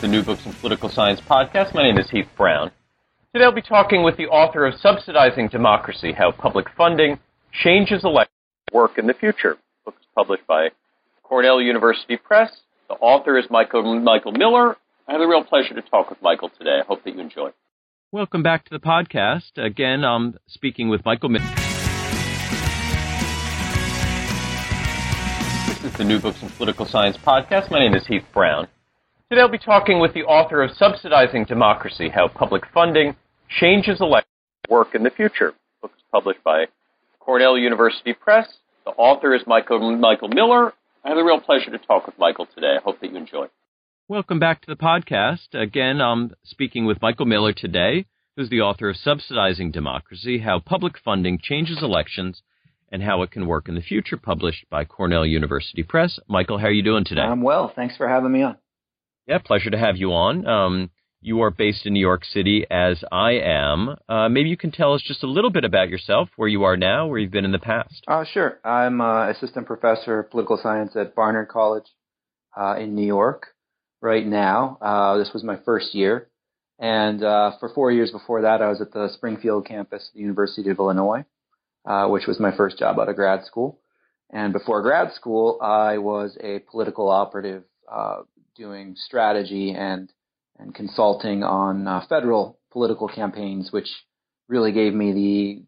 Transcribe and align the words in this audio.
The 0.00 0.08
New 0.08 0.22
Books 0.22 0.46
in 0.46 0.52
Political 0.54 0.88
Science 0.88 1.20
podcast. 1.20 1.74
My 1.74 1.82
name 1.82 1.98
is 1.98 2.08
Heath 2.08 2.28
Brown. 2.34 2.70
Today 3.34 3.44
I'll 3.44 3.52
be 3.52 3.60
talking 3.60 4.02
with 4.02 4.16
the 4.16 4.28
author 4.28 4.64
of 4.64 4.74
Subsidizing 4.76 5.48
Democracy 5.48 6.12
How 6.12 6.32
Public 6.32 6.68
Funding 6.74 7.18
Changes 7.52 8.02
Election 8.02 8.32
Work 8.72 8.96
in 8.96 9.06
the 9.06 9.12
Future. 9.12 9.56
The 9.84 9.90
book 9.90 9.96
is 10.00 10.06
published 10.14 10.46
by 10.46 10.68
Cornell 11.22 11.60
University 11.60 12.16
Press. 12.16 12.50
The 12.88 12.94
author 12.94 13.36
is 13.38 13.44
Michael, 13.50 14.00
Michael 14.00 14.32
Miller. 14.32 14.78
I 15.06 15.12
have 15.12 15.20
the 15.20 15.26
real 15.26 15.44
pleasure 15.44 15.74
to 15.74 15.82
talk 15.82 16.08
with 16.08 16.22
Michael 16.22 16.48
today. 16.56 16.78
I 16.82 16.86
hope 16.86 17.04
that 17.04 17.14
you 17.14 17.20
enjoy. 17.20 17.50
Welcome 18.10 18.42
back 18.42 18.64
to 18.64 18.70
the 18.70 18.80
podcast. 18.80 19.58
Again, 19.58 20.02
I'm 20.02 20.38
speaking 20.46 20.88
with 20.88 21.04
Michael 21.04 21.28
Miller. 21.28 21.44
This 25.68 25.84
is 25.84 25.98
the 25.98 26.04
New 26.04 26.20
Books 26.20 26.42
in 26.42 26.48
Political 26.48 26.86
Science 26.86 27.18
podcast. 27.18 27.70
My 27.70 27.80
name 27.80 27.94
is 27.94 28.06
Heath 28.06 28.24
Brown. 28.32 28.66
Today 29.30 29.42
I'll 29.42 29.48
be 29.48 29.58
talking 29.58 30.00
with 30.00 30.12
the 30.12 30.24
author 30.24 30.60
of 30.60 30.72
Subsidizing 30.72 31.44
Democracy 31.44 32.08
How 32.08 32.26
Public 32.26 32.64
Funding 32.74 33.14
Changes 33.60 34.00
Election 34.00 34.26
Work 34.68 34.96
in 34.96 35.04
the 35.04 35.10
Future. 35.10 35.52
The 35.52 35.82
book 35.82 35.92
is 35.96 36.02
published 36.10 36.42
by 36.42 36.64
Cornell 37.20 37.56
University 37.56 38.12
Press. 38.12 38.52
The 38.84 38.90
author 38.90 39.32
is 39.32 39.42
Michael, 39.46 39.96
Michael 39.96 40.30
Miller. 40.30 40.72
I 41.04 41.10
have 41.10 41.16
the 41.16 41.22
real 41.22 41.40
pleasure 41.40 41.70
to 41.70 41.78
talk 41.78 42.06
with 42.06 42.18
Michael 42.18 42.48
today. 42.52 42.74
I 42.76 42.82
hope 42.82 43.00
that 43.00 43.12
you 43.12 43.16
enjoy. 43.16 43.46
Welcome 44.08 44.40
back 44.40 44.62
to 44.62 44.66
the 44.66 44.74
podcast. 44.74 45.54
Again, 45.54 46.00
I'm 46.00 46.34
speaking 46.42 46.84
with 46.84 47.00
Michael 47.00 47.26
Miller 47.26 47.52
today, 47.52 48.06
who's 48.36 48.50
the 48.50 48.62
author 48.62 48.88
of 48.90 48.96
Subsidizing 48.96 49.70
Democracy 49.70 50.40
How 50.40 50.58
Public 50.58 50.94
Funding 51.04 51.38
Changes 51.40 51.84
Elections 51.84 52.42
and 52.90 53.04
How 53.04 53.22
It 53.22 53.30
Can 53.30 53.46
Work 53.46 53.68
in 53.68 53.76
the 53.76 53.80
Future, 53.80 54.16
published 54.16 54.68
by 54.70 54.84
Cornell 54.84 55.24
University 55.24 55.84
Press. 55.84 56.18
Michael, 56.26 56.58
how 56.58 56.66
are 56.66 56.72
you 56.72 56.82
doing 56.82 57.04
today? 57.04 57.20
I'm 57.20 57.42
well. 57.42 57.72
Thanks 57.72 57.96
for 57.96 58.08
having 58.08 58.32
me 58.32 58.42
on. 58.42 58.56
Yeah, 59.30 59.38
pleasure 59.38 59.70
to 59.70 59.78
have 59.78 59.96
you 59.96 60.12
on. 60.12 60.44
Um, 60.44 60.90
you 61.20 61.42
are 61.42 61.52
based 61.52 61.86
in 61.86 61.92
New 61.92 62.00
York 62.00 62.24
City, 62.24 62.66
as 62.68 63.04
I 63.12 63.34
am. 63.34 63.94
Uh, 64.08 64.28
maybe 64.28 64.48
you 64.48 64.56
can 64.56 64.72
tell 64.72 64.92
us 64.92 65.02
just 65.06 65.22
a 65.22 65.28
little 65.28 65.50
bit 65.50 65.62
about 65.62 65.88
yourself, 65.88 66.30
where 66.34 66.48
you 66.48 66.64
are 66.64 66.76
now, 66.76 67.06
where 67.06 67.20
you've 67.20 67.30
been 67.30 67.44
in 67.44 67.52
the 67.52 67.60
past. 67.60 68.02
Uh, 68.08 68.24
sure. 68.24 68.58
I'm 68.64 69.00
uh, 69.00 69.30
assistant 69.30 69.68
professor 69.68 70.18
of 70.18 70.32
political 70.32 70.58
science 70.60 70.96
at 70.96 71.14
Barnard 71.14 71.46
College 71.46 71.84
uh, 72.60 72.74
in 72.80 72.96
New 72.96 73.06
York 73.06 73.46
right 74.02 74.26
now. 74.26 74.78
Uh, 74.82 75.18
this 75.18 75.30
was 75.32 75.44
my 75.44 75.58
first 75.64 75.94
year. 75.94 76.28
And 76.80 77.22
uh, 77.22 77.52
for 77.60 77.68
four 77.68 77.92
years 77.92 78.10
before 78.10 78.42
that, 78.42 78.60
I 78.60 78.68
was 78.68 78.80
at 78.80 78.90
the 78.90 79.10
Springfield 79.14 79.64
campus 79.64 80.08
of 80.08 80.14
the 80.14 80.22
University 80.22 80.70
of 80.70 80.80
Illinois, 80.80 81.24
uh, 81.84 82.08
which 82.08 82.26
was 82.26 82.40
my 82.40 82.50
first 82.56 82.80
job 82.80 82.98
out 82.98 83.08
of 83.08 83.14
grad 83.14 83.44
school. 83.44 83.78
And 84.28 84.52
before 84.52 84.82
grad 84.82 85.12
school, 85.12 85.60
I 85.62 85.98
was 85.98 86.36
a 86.42 86.58
political 86.68 87.08
operative 87.08 87.62
doing 88.60 88.94
strategy 88.94 89.74
and 89.76 90.12
and 90.58 90.74
consulting 90.74 91.42
on 91.42 91.88
uh, 91.88 92.04
federal 92.08 92.58
political 92.70 93.08
campaigns, 93.08 93.72
which 93.72 93.88
really 94.48 94.72
gave 94.72 94.92
me 94.92 95.12
the 95.12 95.64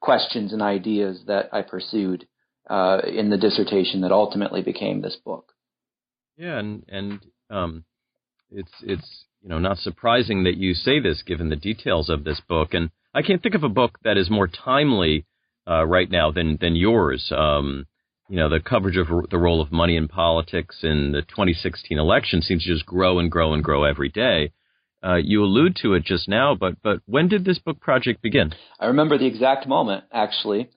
questions 0.00 0.54
and 0.54 0.62
ideas 0.62 1.20
that 1.26 1.50
I 1.52 1.60
pursued 1.60 2.26
uh, 2.70 3.02
in 3.06 3.28
the 3.28 3.36
dissertation 3.36 4.00
that 4.00 4.12
ultimately 4.12 4.62
became 4.62 5.02
this 5.02 5.16
book. 5.22 5.52
Yeah, 6.38 6.58
and 6.58 6.84
and 6.88 7.20
um, 7.50 7.84
it's 8.50 8.72
it's 8.82 9.24
you 9.42 9.50
know 9.50 9.58
not 9.58 9.76
surprising 9.78 10.44
that 10.44 10.56
you 10.56 10.72
say 10.72 11.00
this 11.00 11.22
given 11.22 11.50
the 11.50 11.56
details 11.56 12.08
of 12.08 12.24
this 12.24 12.40
book, 12.48 12.72
and 12.72 12.90
I 13.12 13.20
can't 13.20 13.42
think 13.42 13.54
of 13.54 13.64
a 13.64 13.68
book 13.68 13.98
that 14.04 14.16
is 14.16 14.30
more 14.30 14.48
timely 14.48 15.26
uh, 15.68 15.84
right 15.84 16.10
now 16.10 16.32
than 16.32 16.56
than 16.58 16.76
yours. 16.76 17.30
Um, 17.36 17.86
you 18.28 18.36
know, 18.36 18.48
the 18.48 18.60
coverage 18.60 18.96
of 18.96 19.08
the 19.30 19.38
role 19.38 19.60
of 19.60 19.72
money 19.72 19.96
in 19.96 20.08
politics 20.08 20.78
in 20.82 21.12
the 21.12 21.22
2016 21.22 21.98
election 21.98 22.42
seems 22.42 22.64
to 22.64 22.72
just 22.72 22.86
grow 22.86 23.18
and 23.18 23.30
grow 23.30 23.52
and 23.52 23.62
grow 23.62 23.84
every 23.84 24.08
day. 24.08 24.52
Uh, 25.04 25.16
you 25.16 25.42
allude 25.42 25.76
to 25.82 25.94
it 25.94 26.04
just 26.04 26.28
now, 26.28 26.54
but 26.54 26.80
but 26.82 27.00
when 27.06 27.28
did 27.28 27.44
this 27.44 27.58
book 27.58 27.80
project 27.80 28.22
begin? 28.22 28.54
I 28.78 28.86
remember 28.86 29.18
the 29.18 29.26
exact 29.26 29.66
moment. 29.66 30.04
Actually, 30.12 30.70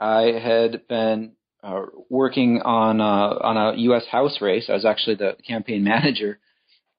I 0.00 0.32
had 0.42 0.88
been 0.88 1.32
uh, 1.62 1.82
working 2.08 2.62
on 2.62 3.02
uh, 3.02 3.04
on 3.04 3.56
a 3.56 3.78
U.S. 3.80 4.06
House 4.10 4.40
race. 4.40 4.66
I 4.70 4.72
was 4.72 4.86
actually 4.86 5.16
the 5.16 5.36
campaign 5.46 5.84
manager 5.94 6.38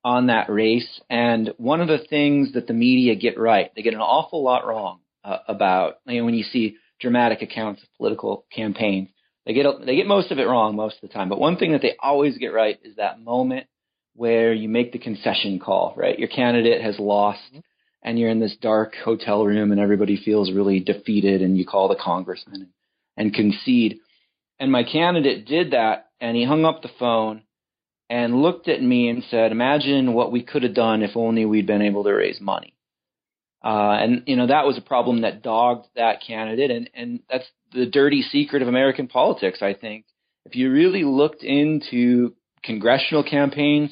on 0.03 0.27
that 0.27 0.49
race, 0.49 1.01
and 1.09 1.51
one 1.57 1.81
of 1.81 1.87
the 1.87 2.05
things 2.09 2.53
that 2.53 2.67
the 2.67 2.73
media 2.73 3.15
get 3.15 3.39
right, 3.39 3.71
they 3.75 3.81
get 3.81 3.95
an 3.95 3.99
awful 3.99 4.43
lot 4.43 4.67
wrong 4.67 4.99
uh, 5.23 5.39
about. 5.47 5.95
You 6.05 6.19
know, 6.19 6.25
when 6.25 6.35
you 6.35 6.43
see 6.43 6.77
dramatic 6.99 7.41
accounts 7.41 7.81
of 7.81 7.89
political 7.97 8.45
campaigns, 8.53 9.09
they 9.47 9.53
get 9.53 9.65
they 9.85 9.95
get 9.95 10.07
most 10.07 10.29
of 10.31 10.39
it 10.39 10.43
wrong 10.43 10.75
most 10.75 10.95
of 11.01 11.09
the 11.09 11.13
time, 11.13 11.29
but 11.29 11.39
one 11.39 11.55
thing 11.55 11.71
that 11.71 11.81
they 11.81 11.95
always 12.01 12.37
get 12.37 12.47
right 12.47 12.77
is 12.83 12.97
that 12.97 13.21
moment 13.21 13.67
where 14.13 14.53
you 14.53 14.67
make 14.67 14.91
the 14.91 14.99
concession 14.99 15.57
call. 15.57 15.93
Right, 15.95 16.19
your 16.19 16.27
candidate 16.27 16.81
has 16.81 16.99
lost, 16.99 17.39
mm-hmm. 17.49 17.59
and 18.03 18.19
you're 18.19 18.29
in 18.29 18.41
this 18.41 18.57
dark 18.61 18.93
hotel 19.03 19.45
room, 19.45 19.71
and 19.71 19.79
everybody 19.79 20.17
feels 20.17 20.51
really 20.51 20.81
defeated, 20.81 21.41
and 21.41 21.57
you 21.57 21.65
call 21.65 21.87
the 21.87 21.95
congressman 21.95 22.67
and, 23.15 23.25
and 23.25 23.33
concede. 23.33 23.99
And 24.59 24.69
my 24.69 24.83
candidate 24.83 25.45
did 25.45 25.71
that, 25.71 26.09
and 26.19 26.35
he 26.35 26.43
hung 26.43 26.65
up 26.65 26.81
the 26.81 26.91
phone 26.99 27.43
and 28.09 28.41
looked 28.41 28.67
at 28.67 28.81
me 28.81 29.07
and 29.07 29.23
said, 29.31 29.53
"Imagine 29.53 30.13
what 30.13 30.29
we 30.29 30.43
could 30.43 30.63
have 30.63 30.75
done 30.75 31.03
if 31.03 31.15
only 31.15 31.45
we'd 31.45 31.67
been 31.67 31.81
able 31.81 32.03
to 32.03 32.11
raise 32.11 32.41
money." 32.41 32.73
Uh, 33.63 33.95
and 34.01 34.23
you 34.25 34.35
know 34.35 34.47
that 34.47 34.65
was 34.65 34.77
a 34.77 34.81
problem 34.81 35.21
that 35.21 35.41
dogged 35.41 35.87
that 35.95 36.21
candidate, 36.21 36.69
and 36.69 36.89
and 36.93 37.19
that's 37.29 37.47
the 37.73 37.85
dirty 37.85 38.21
secret 38.21 38.61
of 38.61 38.67
American 38.67 39.07
politics. 39.07 39.61
I 39.61 39.73
think 39.73 40.05
if 40.45 40.55
you 40.55 40.71
really 40.71 41.03
looked 41.03 41.43
into 41.43 42.33
congressional 42.63 43.23
campaigns, 43.23 43.91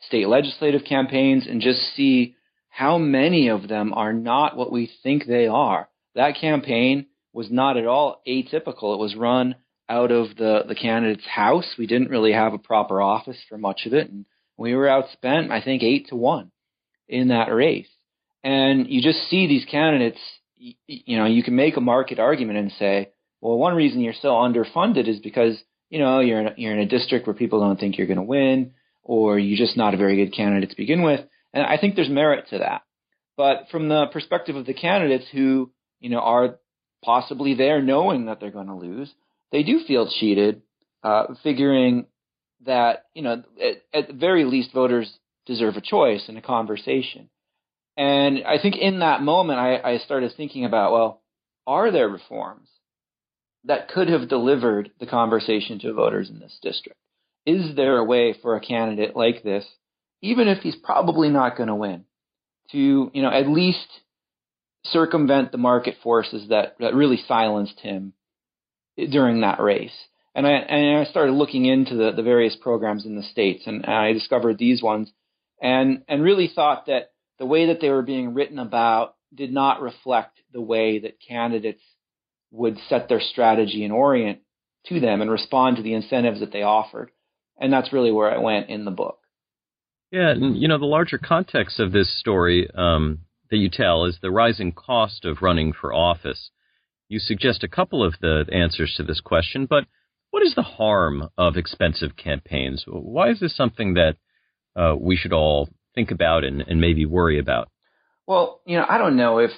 state 0.00 0.28
legislative 0.28 0.82
campaigns, 0.84 1.46
and 1.46 1.60
just 1.60 1.80
see 1.94 2.36
how 2.68 2.98
many 2.98 3.48
of 3.48 3.68
them 3.68 3.92
are 3.92 4.12
not 4.12 4.56
what 4.56 4.72
we 4.72 4.90
think 5.02 5.26
they 5.26 5.46
are. 5.46 5.88
That 6.14 6.36
campaign 6.40 7.06
was 7.32 7.50
not 7.50 7.76
at 7.76 7.86
all 7.86 8.22
atypical. 8.26 8.94
It 8.94 9.00
was 9.00 9.14
run 9.16 9.56
out 9.88 10.12
of 10.12 10.36
the 10.36 10.64
the 10.66 10.74
candidate's 10.74 11.26
house. 11.26 11.74
We 11.76 11.86
didn't 11.86 12.10
really 12.10 12.32
have 12.32 12.54
a 12.54 12.58
proper 12.58 13.00
office 13.00 13.38
for 13.48 13.58
much 13.58 13.82
of 13.86 13.92
it, 13.92 14.10
and 14.10 14.24
we 14.56 14.74
were 14.74 14.86
outspent, 14.86 15.50
I 15.50 15.62
think, 15.62 15.82
eight 15.82 16.08
to 16.08 16.16
one 16.16 16.50
in 17.08 17.28
that 17.28 17.52
race. 17.52 17.88
And 18.42 18.88
you 18.88 19.02
just 19.02 19.28
see 19.28 19.46
these 19.46 19.64
candidates, 19.64 20.20
you 20.86 21.16
know, 21.16 21.26
you 21.26 21.42
can 21.42 21.56
make 21.56 21.76
a 21.76 21.80
market 21.80 22.18
argument 22.18 22.58
and 22.58 22.72
say, 22.78 23.10
well, 23.40 23.56
one 23.56 23.74
reason 23.74 24.00
you're 24.00 24.12
so 24.20 24.28
underfunded 24.28 25.08
is 25.08 25.18
because, 25.18 25.56
you 25.88 25.98
know, 25.98 26.20
you're 26.20 26.40
in 26.40 26.46
a, 26.48 26.54
you're 26.56 26.72
in 26.74 26.80
a 26.80 26.86
district 26.86 27.26
where 27.26 27.34
people 27.34 27.60
don't 27.60 27.80
think 27.80 27.96
you're 27.96 28.06
going 28.06 28.16
to 28.18 28.22
win, 28.22 28.72
or 29.02 29.38
you're 29.38 29.58
just 29.58 29.76
not 29.76 29.94
a 29.94 29.96
very 29.96 30.16
good 30.16 30.34
candidate 30.34 30.70
to 30.70 30.76
begin 30.76 31.02
with. 31.02 31.20
And 31.54 31.64
I 31.64 31.78
think 31.78 31.94
there's 31.94 32.10
merit 32.10 32.46
to 32.50 32.58
that. 32.58 32.82
But 33.36 33.68
from 33.70 33.88
the 33.88 34.06
perspective 34.12 34.56
of 34.56 34.66
the 34.66 34.74
candidates 34.74 35.24
who, 35.32 35.70
you 35.98 36.10
know, 36.10 36.20
are 36.20 36.58
possibly 37.02 37.54
there 37.54 37.80
knowing 37.80 38.26
that 38.26 38.40
they're 38.40 38.50
going 38.50 38.66
to 38.66 38.74
lose, 38.74 39.10
they 39.50 39.62
do 39.62 39.80
feel 39.86 40.10
cheated, 40.20 40.60
uh, 41.02 41.34
figuring 41.42 42.06
that, 42.66 43.06
you 43.14 43.22
know, 43.22 43.42
at, 43.58 43.82
at 43.98 44.08
the 44.08 44.14
very 44.14 44.44
least, 44.44 44.74
voters 44.74 45.10
deserve 45.46 45.76
a 45.76 45.80
choice 45.80 46.24
and 46.28 46.36
a 46.36 46.42
conversation. 46.42 47.29
And 48.00 48.44
I 48.46 48.56
think 48.58 48.78
in 48.78 49.00
that 49.00 49.20
moment, 49.20 49.58
I, 49.58 49.76
I 49.76 49.98
started 49.98 50.32
thinking 50.34 50.64
about, 50.64 50.90
well, 50.90 51.22
are 51.66 51.92
there 51.92 52.08
reforms 52.08 52.66
that 53.64 53.90
could 53.90 54.08
have 54.08 54.26
delivered 54.26 54.90
the 54.98 55.06
conversation 55.06 55.78
to 55.80 55.92
voters 55.92 56.30
in 56.30 56.40
this 56.40 56.56
district? 56.62 56.98
Is 57.44 57.76
there 57.76 57.98
a 57.98 58.04
way 58.04 58.34
for 58.40 58.56
a 58.56 58.60
candidate 58.60 59.14
like 59.14 59.42
this, 59.42 59.66
even 60.22 60.48
if 60.48 60.62
he's 60.62 60.76
probably 60.76 61.28
not 61.28 61.58
going 61.58 61.66
to 61.66 61.74
win, 61.74 62.06
to 62.72 63.10
you 63.12 63.20
know 63.20 63.30
at 63.30 63.46
least 63.46 63.86
circumvent 64.86 65.52
the 65.52 65.58
market 65.58 65.96
forces 66.02 66.48
that, 66.48 66.76
that 66.80 66.94
really 66.94 67.20
silenced 67.28 67.80
him 67.80 68.14
during 68.96 69.42
that 69.42 69.60
race? 69.60 69.92
And 70.34 70.46
I, 70.46 70.52
and 70.52 71.00
I 71.00 71.04
started 71.04 71.32
looking 71.32 71.66
into 71.66 71.96
the, 71.96 72.12
the 72.12 72.22
various 72.22 72.56
programs 72.56 73.04
in 73.04 73.16
the 73.16 73.22
states, 73.24 73.64
and 73.66 73.84
I 73.84 74.14
discovered 74.14 74.56
these 74.56 74.82
ones, 74.82 75.12
and 75.60 76.02
and 76.08 76.22
really 76.22 76.48
thought 76.48 76.86
that 76.86 77.09
the 77.40 77.46
way 77.46 77.66
that 77.66 77.80
they 77.80 77.88
were 77.88 78.02
being 78.02 78.34
written 78.34 78.58
about 78.60 79.16
did 79.34 79.52
not 79.52 79.80
reflect 79.80 80.38
the 80.52 80.60
way 80.60 81.00
that 81.00 81.18
candidates 81.26 81.82
would 82.52 82.76
set 82.88 83.08
their 83.08 83.20
strategy 83.20 83.82
and 83.82 83.92
orient 83.92 84.40
to 84.86 85.00
them 85.00 85.22
and 85.22 85.30
respond 85.30 85.76
to 85.76 85.82
the 85.82 85.94
incentives 85.94 86.40
that 86.40 86.52
they 86.52 86.62
offered. 86.62 87.10
And 87.58 87.72
that's 87.72 87.92
really 87.92 88.12
where 88.12 88.30
I 88.30 88.38
went 88.38 88.68
in 88.68 88.84
the 88.84 88.90
book. 88.90 89.18
Yeah, 90.12 90.30
and 90.30 90.56
you 90.56 90.68
know 90.68 90.78
the 90.78 90.86
larger 90.86 91.18
context 91.18 91.80
of 91.80 91.92
this 91.92 92.18
story 92.18 92.68
um, 92.74 93.20
that 93.50 93.58
you 93.58 93.70
tell 93.70 94.04
is 94.04 94.18
the 94.20 94.30
rising 94.30 94.72
cost 94.72 95.24
of 95.24 95.40
running 95.40 95.72
for 95.72 95.94
office. 95.94 96.50
You 97.08 97.20
suggest 97.20 97.64
a 97.64 97.68
couple 97.68 98.04
of 98.04 98.14
the 98.20 98.44
answers 98.52 98.94
to 98.96 99.02
this 99.02 99.20
question, 99.20 99.66
but 99.66 99.84
what 100.30 100.44
is 100.44 100.54
the 100.54 100.62
harm 100.62 101.28
of 101.38 101.56
expensive 101.56 102.16
campaigns? 102.16 102.84
Why 102.86 103.30
is 103.30 103.40
this 103.40 103.56
something 103.56 103.94
that 103.94 104.16
uh, 104.76 104.96
we 104.98 105.16
should 105.16 105.32
all 105.32 105.68
think 105.94 106.10
about 106.10 106.44
and, 106.44 106.62
and 106.62 106.80
maybe 106.80 107.06
worry 107.06 107.38
about? 107.38 107.68
Well, 108.26 108.60
you 108.66 108.76
know, 108.76 108.86
I 108.88 108.98
don't 108.98 109.16
know 109.16 109.38
if 109.38 109.50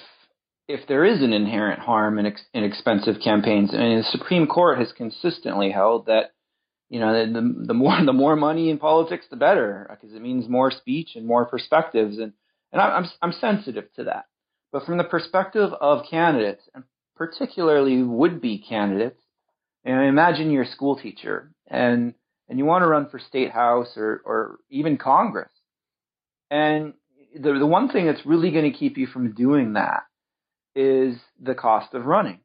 if 0.67 0.87
there 0.87 1.05
is 1.05 1.21
an 1.21 1.33
inherent 1.33 1.79
harm 1.79 2.17
in, 2.17 2.25
ex- 2.25 2.45
in 2.53 2.63
expensive 2.63 3.15
campaigns. 3.23 3.71
I 3.73 3.77
mean, 3.77 3.97
the 3.97 4.17
Supreme 4.17 4.47
Court 4.47 4.79
has 4.79 4.91
consistently 4.93 5.71
held 5.71 6.05
that 6.05 6.31
you 6.89 6.99
know 6.99 7.13
the, 7.25 7.65
the 7.67 7.73
more 7.73 7.97
the 8.05 8.13
more 8.13 8.35
money 8.35 8.69
in 8.69 8.77
politics, 8.77 9.25
the 9.29 9.35
better, 9.35 9.87
because 9.89 10.15
it 10.15 10.21
means 10.21 10.47
more 10.47 10.71
speech 10.71 11.11
and 11.15 11.25
more 11.25 11.45
perspectives, 11.45 12.17
and 12.17 12.33
and 12.71 12.81
I'm 12.81 13.05
I'm 13.21 13.33
sensitive 13.33 13.85
to 13.95 14.05
that. 14.05 14.25
But 14.71 14.85
from 14.85 14.97
the 14.97 15.03
perspective 15.03 15.71
of 15.79 16.05
candidates, 16.09 16.63
and 16.73 16.83
particularly 17.15 18.01
would-be 18.01 18.65
candidates, 18.67 19.21
you 19.85 19.93
know, 19.93 20.01
imagine 20.01 20.51
you're 20.51 20.63
a 20.63 20.67
school 20.67 20.97
teacher 20.97 21.51
and 21.67 22.15
and 22.49 22.57
you 22.57 22.65
want 22.65 22.83
to 22.83 22.87
run 22.87 23.09
for 23.09 23.19
state 23.19 23.51
house 23.51 23.93
or 23.97 24.21
or 24.25 24.57
even 24.69 24.97
Congress, 24.97 25.51
and 26.53 26.93
the 27.33 27.53
the 27.57 27.65
one 27.65 27.89
thing 27.89 28.05
that's 28.05 28.25
really 28.27 28.51
going 28.51 28.71
to 28.71 28.77
keep 28.77 28.97
you 28.97 29.07
from 29.07 29.33
doing 29.33 29.73
that 29.73 30.03
is 30.75 31.17
the 31.41 31.55
cost 31.55 31.95
of 31.95 32.05
running. 32.05 32.41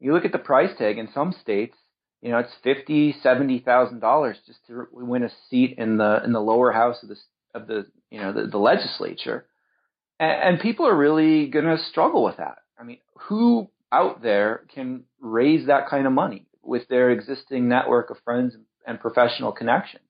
You 0.00 0.14
look 0.14 0.24
at 0.24 0.32
the 0.32 0.38
price 0.38 0.70
tag 0.78 0.96
in 0.96 1.10
some 1.12 1.34
states, 1.42 1.76
you 2.22 2.30
know, 2.30 2.38
it's 2.38 2.54
fifty, 2.64 3.14
seventy 3.22 3.58
thousand 3.60 4.00
dollars 4.00 4.38
just 4.46 4.60
to 4.68 4.86
win 4.92 5.24
a 5.24 5.30
seat 5.50 5.74
in 5.76 5.98
the 5.98 6.22
in 6.24 6.32
the 6.32 6.40
lower 6.40 6.72
house 6.72 7.02
of 7.02 7.10
the 7.10 7.16
of 7.54 7.66
the 7.66 7.86
you 8.10 8.18
know 8.18 8.32
the, 8.32 8.46
the 8.46 8.56
legislature, 8.56 9.44
and, 10.18 10.54
and 10.54 10.60
people 10.60 10.86
are 10.86 10.96
really 10.96 11.46
going 11.48 11.66
to 11.66 11.84
struggle 11.84 12.24
with 12.24 12.38
that. 12.38 12.58
I 12.78 12.84
mean, 12.84 12.98
who 13.28 13.68
out 13.92 14.22
there 14.22 14.62
can 14.74 15.04
raise 15.20 15.66
that 15.66 15.90
kind 15.90 16.06
of 16.06 16.14
money 16.14 16.46
with 16.62 16.88
their 16.88 17.10
existing 17.10 17.68
network 17.68 18.08
of 18.08 18.16
friends 18.24 18.56
and 18.86 18.98
professional 18.98 19.52
connections? 19.52 20.04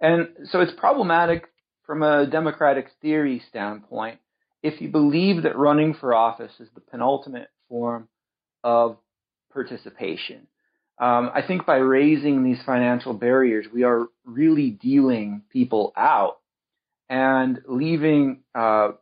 And 0.00 0.28
so 0.50 0.60
it's 0.60 0.72
problematic 0.72 1.44
from 1.86 2.02
a 2.02 2.26
democratic 2.26 2.88
theory 3.00 3.42
standpoint 3.48 4.18
if 4.62 4.80
you 4.80 4.88
believe 4.88 5.42
that 5.42 5.56
running 5.58 5.92
for 5.94 6.14
office 6.14 6.52
is 6.58 6.68
the 6.74 6.80
penultimate 6.80 7.50
form 7.68 8.08
of 8.64 8.96
participation. 9.52 10.46
Um, 10.98 11.30
I 11.34 11.42
think 11.46 11.66
by 11.66 11.76
raising 11.76 12.42
these 12.44 12.58
financial 12.64 13.12
barriers, 13.12 13.66
we 13.72 13.82
are 13.82 14.06
really 14.24 14.70
dealing 14.70 15.42
people 15.52 15.92
out 15.96 16.38
and 17.10 17.60
leaving, 17.68 18.40
uh, 18.54 18.92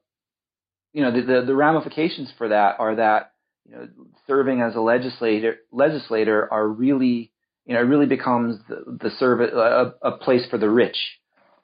you 0.93 1.03
know, 1.03 1.13
the, 1.13 1.23
the, 1.23 1.43
the, 1.47 1.55
ramifications 1.55 2.33
for 2.37 2.49
that 2.49 2.77
are 2.81 2.97
that, 2.97 3.33
you 3.69 3.77
know, 3.77 3.89
serving 4.27 4.61
as 4.61 4.75
a 4.75 4.81
legislator, 4.81 5.59
legislator 5.71 6.53
are 6.53 6.67
really, 6.67 7.31
you 7.67 7.75
know, 7.75 7.81
it 7.81 7.85
really 7.85 8.07
becomes 8.07 8.59
the, 8.69 8.99
the 9.01 9.11
service, 9.19 9.51
a, 9.55 9.95
a 10.03 10.17
place 10.17 10.45
for 10.51 10.59
the 10.59 10.69
rich. 10.69 10.97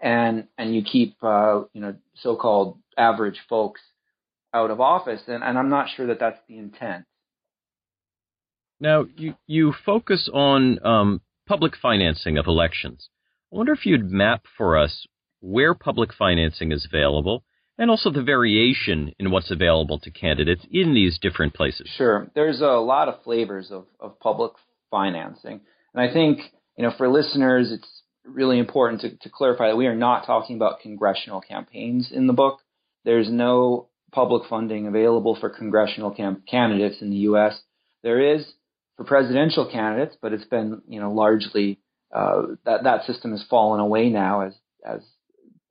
And, 0.00 0.46
and 0.56 0.74
you 0.74 0.82
keep, 0.82 1.16
uh, 1.22 1.62
you 1.72 1.80
know, 1.80 1.96
so-called 2.14 2.78
average 2.96 3.40
folks 3.48 3.80
out 4.54 4.70
of 4.70 4.80
office, 4.80 5.22
and, 5.26 5.42
and 5.42 5.58
I'm 5.58 5.68
not 5.68 5.88
sure 5.94 6.06
that 6.06 6.20
that's 6.20 6.38
the 6.48 6.58
intent. 6.58 7.04
Now, 8.80 9.06
you, 9.16 9.34
you 9.46 9.74
focus 9.84 10.30
on 10.32 10.78
um, 10.86 11.20
public 11.46 11.74
financing 11.76 12.38
of 12.38 12.46
elections. 12.46 13.08
I 13.52 13.56
wonder 13.56 13.72
if 13.72 13.84
you'd 13.84 14.10
map 14.10 14.44
for 14.56 14.78
us 14.78 15.06
where 15.40 15.74
public 15.74 16.14
financing 16.14 16.72
is 16.72 16.86
available 16.86 17.44
and 17.76 17.90
also 17.90 18.10
the 18.10 18.22
variation 18.22 19.12
in 19.18 19.30
what's 19.30 19.50
available 19.50 19.98
to 20.00 20.10
candidates 20.10 20.64
in 20.70 20.94
these 20.94 21.18
different 21.18 21.54
places. 21.54 21.88
Sure. 21.96 22.30
There's 22.34 22.60
a 22.60 22.80
lot 22.80 23.08
of 23.08 23.22
flavors 23.22 23.70
of, 23.70 23.86
of 24.00 24.18
public 24.20 24.52
financing. 24.90 25.60
And 25.94 26.10
I 26.10 26.12
think, 26.12 26.40
you 26.76 26.84
know, 26.84 26.92
for 26.96 27.08
listeners, 27.08 27.72
it's 27.72 27.97
really 28.32 28.58
important 28.58 29.00
to, 29.02 29.16
to 29.16 29.30
clarify 29.30 29.68
that 29.68 29.76
we 29.76 29.86
are 29.86 29.94
not 29.94 30.26
talking 30.26 30.56
about 30.56 30.80
congressional 30.80 31.40
campaigns 31.40 32.10
in 32.12 32.26
the 32.26 32.32
book. 32.32 32.60
There's 33.04 33.30
no 33.30 33.88
public 34.12 34.48
funding 34.48 34.86
available 34.86 35.36
for 35.38 35.50
congressional 35.50 36.10
cam- 36.10 36.42
candidates 36.48 37.00
in 37.00 37.10
the 37.10 37.16
U.S. 37.16 37.60
There 38.02 38.34
is 38.34 38.46
for 38.96 39.04
presidential 39.04 39.70
candidates, 39.70 40.16
but 40.20 40.32
it's 40.32 40.44
been 40.44 40.82
you 40.88 41.00
know 41.00 41.12
largely 41.12 41.78
uh, 42.14 42.42
that 42.64 42.84
that 42.84 43.04
system 43.04 43.32
has 43.32 43.44
fallen 43.48 43.80
away 43.80 44.08
now 44.08 44.42
as 44.42 44.54
as 44.84 45.00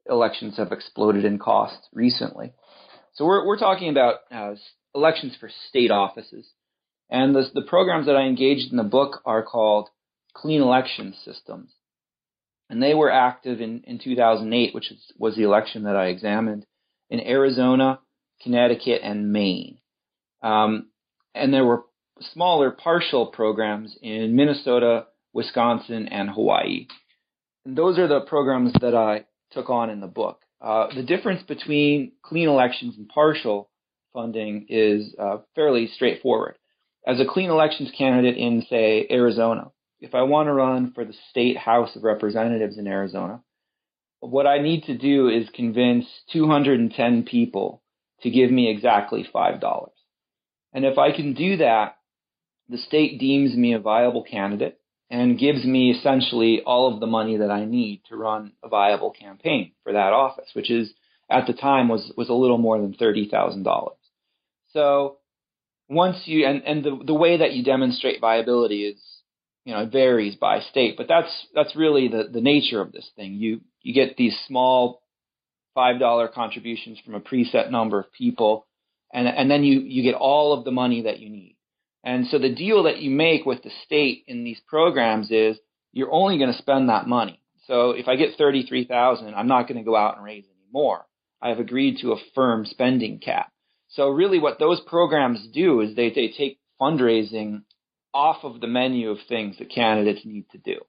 elections 0.09 0.57
have 0.57 0.71
exploded 0.71 1.25
in 1.25 1.39
cost 1.39 1.87
recently. 1.93 2.53
So 3.13 3.25
we're 3.25 3.45
we're 3.45 3.59
talking 3.59 3.89
about 3.89 4.19
uh, 4.31 4.55
elections 4.95 5.35
for 5.39 5.49
state 5.69 5.91
offices, 5.91 6.47
and 7.09 7.35
the 7.35 7.49
the 7.53 7.63
programs 7.63 8.05
that 8.05 8.15
I 8.15 8.23
engaged 8.23 8.71
in 8.71 8.77
the 8.77 8.83
book 8.83 9.21
are 9.25 9.43
called 9.43 9.89
clean 10.33 10.61
election 10.61 11.15
systems, 11.25 11.71
and 12.69 12.81
they 12.81 12.93
were 12.93 13.11
active 13.11 13.61
in 13.61 13.81
in 13.85 13.99
2008, 13.99 14.73
which 14.73 14.91
is, 14.91 15.11
was 15.17 15.35
the 15.35 15.43
election 15.43 15.83
that 15.83 15.95
I 15.95 16.07
examined 16.07 16.65
in 17.09 17.19
Arizona, 17.19 17.99
Connecticut, 18.41 19.01
and 19.03 19.31
Maine. 19.31 19.79
Um, 20.41 20.87
and 21.33 21.53
there 21.53 21.65
were 21.65 21.83
smaller 22.33 22.71
partial 22.71 23.27
programs 23.27 23.97
in 24.01 24.35
Minnesota, 24.35 25.05
Wisconsin, 25.33 26.07
and 26.07 26.29
Hawaii. 26.29 26.87
And 27.65 27.77
those 27.77 27.97
are 27.97 28.07
the 28.07 28.21
programs 28.21 28.73
that 28.81 28.95
I 28.95 29.25
took 29.51 29.69
on 29.69 29.89
in 29.89 29.99
the 29.99 30.07
book. 30.07 30.41
Uh, 30.59 30.87
the 30.95 31.03
difference 31.03 31.43
between 31.43 32.13
clean 32.23 32.49
elections 32.49 32.95
and 32.97 33.07
partial 33.07 33.69
funding 34.13 34.65
is 34.69 35.13
uh, 35.19 35.37
fairly 35.53 35.87
straightforward. 35.87 36.57
As 37.05 37.19
a 37.19 37.25
clean 37.25 37.49
elections 37.49 37.91
candidate 37.97 38.37
in, 38.37 38.65
say, 38.69 39.07
Arizona, 39.09 39.71
if 39.99 40.13
I 40.13 40.23
want 40.23 40.47
to 40.47 40.53
run 40.53 40.91
for 40.93 41.05
the 41.05 41.15
state 41.29 41.57
House 41.57 41.95
of 41.95 42.03
Representatives 42.03 42.77
in 42.77 42.87
Arizona, 42.87 43.41
what 44.19 44.47
I 44.47 44.59
need 44.59 44.83
to 44.85 44.97
do 44.97 45.27
is 45.27 45.47
convince 45.53 46.05
210 46.33 47.23
people 47.23 47.81
to 48.21 48.29
give 48.29 48.51
me 48.51 48.69
exactly 48.69 49.27
$5. 49.33 49.89
And 50.73 50.85
if 50.85 50.97
I 50.97 51.11
can 51.11 51.33
do 51.33 51.57
that, 51.57 51.97
the 52.69 52.77
state 52.77 53.19
deems 53.19 53.55
me 53.55 53.73
a 53.73 53.79
viable 53.79 54.23
candidate 54.23 54.79
and 55.09 55.39
gives 55.39 55.63
me 55.63 55.91
essentially 55.91 56.61
all 56.65 56.93
of 56.93 56.99
the 56.99 57.07
money 57.07 57.37
that 57.37 57.49
I 57.49 57.65
need 57.65 58.01
to 58.09 58.17
run 58.17 58.53
a 58.63 58.67
viable 58.67 59.11
campaign 59.11 59.71
for 59.83 59.93
that 59.93 60.13
office, 60.13 60.49
which 60.53 60.69
is 60.69 60.91
at 61.29 61.47
the 61.47 61.53
time 61.53 61.87
was 61.87 62.11
was 62.17 62.29
a 62.29 62.33
little 62.33 62.57
more 62.57 62.79
than 62.79 62.93
thirty 62.93 63.29
thousand 63.29 63.63
dollars. 63.63 63.97
So 64.73 65.17
once 65.87 66.23
you 66.25 66.45
and, 66.45 66.61
and 66.63 66.83
the 66.83 66.99
the 67.05 67.13
way 67.13 67.37
that 67.37 67.53
you 67.53 67.63
demonstrate 67.63 68.19
viability 68.19 68.85
is 68.85 68.99
you 69.67 69.73
know 69.73 69.81
it 69.81 69.91
varies 69.91 70.35
by 70.35 70.61
state, 70.61 70.95
but 70.95 71.07
that's 71.09 71.29
that's 71.53 71.75
really 71.75 72.07
the 72.07 72.29
the 72.31 72.41
nature 72.41 72.79
of 72.79 72.93
this 72.93 73.09
thing. 73.17 73.33
You 73.33 73.59
you 73.81 73.93
get 73.93 74.15
these 74.15 74.35
small 74.47 75.01
$5 75.77 76.33
contributions 76.33 76.97
from 77.05 77.13
a 77.13 77.19
preset 77.19 77.69
number 77.69 77.99
of 77.99 78.11
people, 78.11 78.65
and, 79.13 79.27
and 79.27 79.49
then 79.49 79.63
you, 79.63 79.81
you 79.81 80.01
get 80.01 80.15
all 80.15 80.53
of 80.53 80.65
the 80.65 80.71
money 80.71 81.03
that 81.03 81.19
you 81.19 81.29
need. 81.29 81.55
And 82.03 82.25
so 82.27 82.39
the 82.39 82.53
deal 82.53 82.83
that 82.83 82.97
you 82.97 83.11
make 83.11 83.45
with 83.45 83.61
the 83.61 83.69
state 83.85 84.23
in 84.27 84.43
these 84.43 84.59
programs 84.67 85.29
is 85.29 85.57
you're 85.93 86.11
only 86.11 86.37
going 86.37 86.51
to 86.51 86.57
spend 86.57 86.89
that 86.89 87.07
money. 87.07 87.41
So 87.67 87.91
if 87.91 88.07
I 88.07 88.15
get 88.15 88.37
33,000, 88.37 89.33
I'm 89.33 89.47
not 89.47 89.67
going 89.67 89.77
to 89.77 89.83
go 89.83 89.95
out 89.95 90.15
and 90.15 90.25
raise 90.25 90.45
any 90.45 90.67
more. 90.71 91.05
I've 91.41 91.59
agreed 91.59 91.99
to 92.01 92.13
a 92.13 92.21
firm 92.33 92.65
spending 92.65 93.19
cap. 93.19 93.51
So 93.89 94.09
really 94.09 94.39
what 94.39 94.57
those 94.59 94.81
programs 94.87 95.47
do 95.53 95.81
is 95.81 95.95
they, 95.95 96.09
they 96.09 96.33
take 96.35 96.59
fundraising 96.81 97.63
off 98.13 98.43
of 98.43 98.61
the 98.61 98.67
menu 98.67 99.09
of 99.09 99.17
things 99.27 99.57
that 99.59 99.69
candidates 99.69 100.25
need 100.25 100.49
to 100.51 100.57
do. 100.57 100.79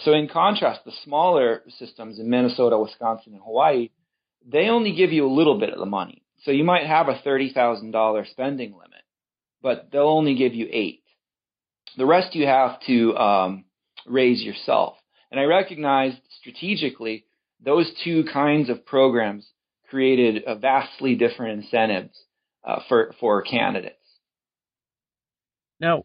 So 0.00 0.12
in 0.12 0.28
contrast, 0.28 0.80
the 0.84 0.92
smaller 1.04 1.62
systems 1.78 2.18
in 2.18 2.30
Minnesota, 2.30 2.78
Wisconsin, 2.78 3.34
and 3.34 3.42
Hawaii, 3.42 3.90
they 4.46 4.68
only 4.68 4.94
give 4.94 5.12
you 5.12 5.26
a 5.26 5.32
little 5.32 5.58
bit 5.58 5.70
of 5.70 5.78
the 5.78 5.86
money. 5.86 6.22
So 6.44 6.50
you 6.50 6.64
might 6.64 6.86
have 6.86 7.08
a 7.08 7.20
$30,000 7.24 8.30
spending 8.30 8.72
limit, 8.72 9.02
but 9.60 9.90
they'll 9.92 10.08
only 10.08 10.34
give 10.34 10.54
you 10.54 10.66
eight. 10.70 11.02
The 11.96 12.06
rest 12.06 12.34
you 12.34 12.46
have 12.46 12.80
to 12.86 13.16
um, 13.16 13.64
raise 14.06 14.42
yourself. 14.42 14.96
And 15.30 15.38
I 15.38 15.44
recognized 15.44 16.18
strategically 16.40 17.26
those 17.64 17.90
two 18.02 18.24
kinds 18.32 18.70
of 18.70 18.84
programs 18.84 19.46
created 19.88 20.42
vastly 20.60 21.14
different 21.14 21.62
incentives 21.62 22.18
uh, 22.64 22.80
for 22.88 23.14
for 23.20 23.42
candidates. 23.42 23.96
Now, 25.80 26.04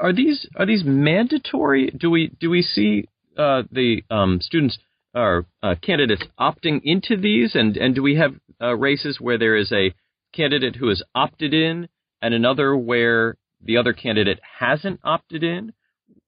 are 0.00 0.12
these 0.12 0.46
are 0.56 0.66
these 0.66 0.82
mandatory? 0.84 1.90
Do 1.90 2.10
we 2.10 2.28
do 2.40 2.50
we 2.50 2.62
see 2.62 3.04
uh, 3.36 3.62
the 3.70 4.02
um, 4.10 4.40
students 4.40 4.78
or 5.14 5.46
uh, 5.62 5.74
candidates 5.82 6.24
opting 6.38 6.80
into 6.84 7.16
these? 7.16 7.54
And, 7.54 7.76
and 7.76 7.94
do 7.94 8.02
we 8.02 8.16
have 8.16 8.34
uh, 8.60 8.74
races 8.74 9.18
where 9.20 9.38
there 9.38 9.56
is 9.56 9.72
a 9.72 9.94
candidate 10.32 10.76
who 10.76 10.88
has 10.88 11.02
opted 11.14 11.52
in 11.52 11.88
and 12.20 12.34
another 12.34 12.76
where 12.76 13.36
the 13.62 13.76
other 13.76 13.92
candidate 13.92 14.40
hasn't 14.58 15.00
opted 15.04 15.42
in? 15.42 15.72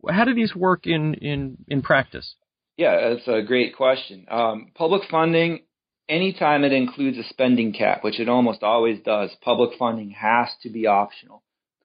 How 0.08 0.24
do 0.24 0.34
these 0.34 0.54
work 0.54 0.86
in 0.86 1.14
in 1.14 1.58
in 1.68 1.82
practice? 1.82 2.34
Yeah, 2.76 3.14
that's 3.14 3.28
a 3.28 3.42
great 3.42 3.76
question. 3.76 4.26
Um, 4.28 4.72
public 4.74 5.02
funding, 5.08 5.60
anytime 6.08 6.64
it 6.64 6.72
includes 6.72 7.16
a 7.18 7.22
spending 7.28 7.72
cap, 7.72 8.02
which 8.02 8.18
it 8.18 8.28
almost 8.28 8.64
always 8.64 9.00
does, 9.04 9.30
public 9.42 9.78
funding 9.78 10.10
has 10.10 10.48
to 10.62 10.70
be 10.70 10.88
optional 10.88 11.44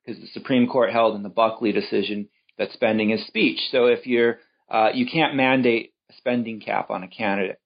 because 0.10 0.22
the 0.22 0.40
Supreme 0.40 0.68
Court 0.68 0.92
held 0.92 1.16
in 1.16 1.24
the 1.24 1.30
Buckley 1.30 1.72
decision 1.72 2.30
that 2.58 2.72
spending 2.72 3.12
is 3.12 3.26
speech. 3.28 3.60
So 3.72 3.86
if 3.86 4.06
you're 4.06 4.40
uh, 4.70 4.90
you 4.94 5.06
can't 5.12 5.36
mandate 5.36 5.94
a 6.10 6.14
spending 6.14 6.60
cap 6.60 6.90
on 6.90 7.04
a 7.04 7.08
candidate. 7.08 7.60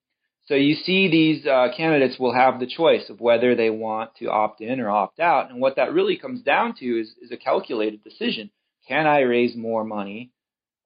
So 0.46 0.54
you 0.54 0.74
see 0.74 1.08
these 1.08 1.46
uh, 1.46 1.68
candidates 1.76 2.18
will 2.18 2.34
have 2.34 2.60
the 2.60 2.66
choice 2.66 3.08
of 3.08 3.20
whether 3.20 3.54
they 3.54 3.70
want 3.70 4.14
to 4.16 4.30
opt 4.30 4.60
in 4.60 4.80
or 4.80 4.90
opt 4.90 5.20
out. 5.20 5.50
And 5.50 5.60
what 5.60 5.76
that 5.76 5.92
really 5.92 6.18
comes 6.18 6.42
down 6.42 6.74
to 6.76 7.00
is, 7.00 7.14
is 7.20 7.32
a 7.32 7.36
calculated 7.36 8.04
decision. 8.04 8.50
Can 8.86 9.06
I 9.06 9.20
raise 9.20 9.56
more 9.56 9.84
money 9.84 10.32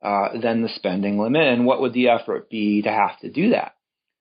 uh, 0.02 0.38
than 0.40 0.62
the 0.62 0.68
spending 0.68 1.18
limit? 1.18 1.42
And 1.42 1.66
what 1.66 1.80
would 1.80 1.92
the 1.92 2.08
effort 2.08 2.48
be 2.50 2.82
to 2.82 2.90
have 2.90 3.18
to 3.20 3.30
do 3.30 3.50
that? 3.50 3.74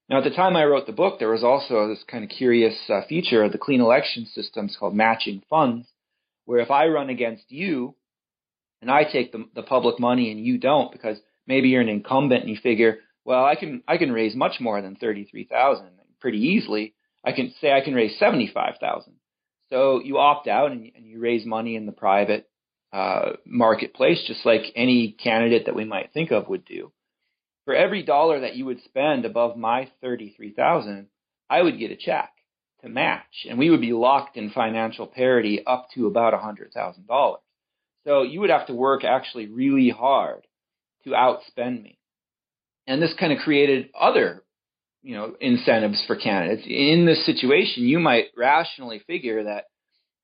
Now, 0.10 0.20
at 0.20 0.24
the 0.24 0.32
time 0.32 0.56
I 0.56 0.66
wrote 0.66 0.88
the 0.88 0.94
book, 0.94 1.20
there 1.20 1.30
was 1.30 1.44
also 1.44 1.88
this 1.88 2.04
kind 2.10 2.24
of 2.24 2.32
curious 2.32 2.76
uh, 2.90 3.02
feature 3.08 3.44
of 3.44 3.52
the 3.52 3.58
clean 3.60 3.82
election 3.82 4.26
systems 4.26 4.76
called 4.80 4.96
matching 4.96 5.44
funds, 5.50 5.88
where 6.48 6.62
if 6.62 6.72
I 6.72 6.88
run 6.88 7.10
against 7.10 7.44
you 7.52 7.94
and 8.82 8.90
I 8.90 9.04
take 9.04 9.34
the, 9.34 9.46
the 9.54 9.64
public 9.64 10.00
money 10.00 10.32
and 10.32 10.40
you 10.40 10.58
don't, 10.58 10.92
because 10.94 11.18
maybe 11.46 11.68
you're 11.68 11.82
an 11.82 11.90
incumbent 11.90 12.42
and 12.42 12.50
you 12.50 12.58
figure, 12.64 13.00
well, 13.26 13.44
I 13.44 13.56
can 13.56 13.84
I 13.86 13.98
can 13.98 14.14
raise 14.14 14.34
much 14.34 14.62
more 14.62 14.82
than 14.82 14.96
thirty 14.96 15.26
three 15.26 15.44
thousand 15.44 15.90
pretty 16.22 16.40
easily. 16.40 16.96
I 17.24 17.34
can 17.34 17.54
say 17.60 17.74
I 17.74 17.82
can 17.82 17.94
raise 17.94 18.18
seventy 18.18 18.50
five 18.52 18.76
thousand. 18.80 19.16
So 19.70 20.02
you 20.02 20.20
opt 20.20 20.48
out 20.48 20.72
and, 20.72 20.90
and, 20.96 21.06
you 21.06 21.20
raise 21.20 21.46
money 21.46 21.76
in 21.76 21.86
the 21.86 21.92
private 21.92 22.48
uh, 22.94 23.32
marketplace, 23.46 24.24
just 24.26 24.46
like 24.46 24.62
any 24.78 25.18
candidate 25.22 25.66
that 25.66 25.76
we 25.76 25.84
might 25.84 26.14
think 26.14 26.32
of 26.32 26.48
would 26.48 26.64
do. 26.64 26.94
For 27.66 27.76
every 27.76 28.04
dollar 28.04 28.40
that 28.40 28.56
you 28.56 28.64
would 28.66 28.82
spend 28.86 29.26
above 29.26 29.58
my 29.58 29.92
thirty 30.00 30.34
three 30.38 30.54
thousand, 30.54 31.08
I 31.50 31.62
would 31.62 31.78
get 31.78 31.92
a 31.92 31.98
check 31.98 32.32
to 32.88 32.94
match, 32.94 33.46
and 33.50 33.58
we 33.60 33.70
would 33.70 33.82
be 33.82 33.94
locked 33.94 34.38
in 34.38 34.50
financial 34.50 35.08
parity 35.08 35.64
up 35.66 35.88
to 35.96 36.08
about 36.08 36.34
a 36.34 36.38
hundred 36.38 36.72
thousand 36.74 37.08
dollars. 37.08 37.42
So 38.06 38.22
you 38.24 38.40
would 38.40 38.50
have 38.50 38.68
to 38.68 38.74
work 38.74 39.04
actually 39.04 39.48
really 39.48 39.90
hard 39.90 40.48
to 41.04 41.12
outspend 41.12 41.84
me. 41.84 42.00
And 42.88 43.02
this 43.02 43.14
kind 43.20 43.34
of 43.34 43.40
created 43.40 43.90
other, 44.00 44.44
you 45.04 45.16
know, 45.16 45.36
incentives 45.42 46.02
for 46.08 46.16
candidates. 46.16 46.64
In 46.66 47.06
this 47.06 47.26
situation, 47.26 47.84
you 47.84 48.00
might 48.00 48.28
rationally 48.38 49.00
figure 49.08 49.44
that, 49.44 49.66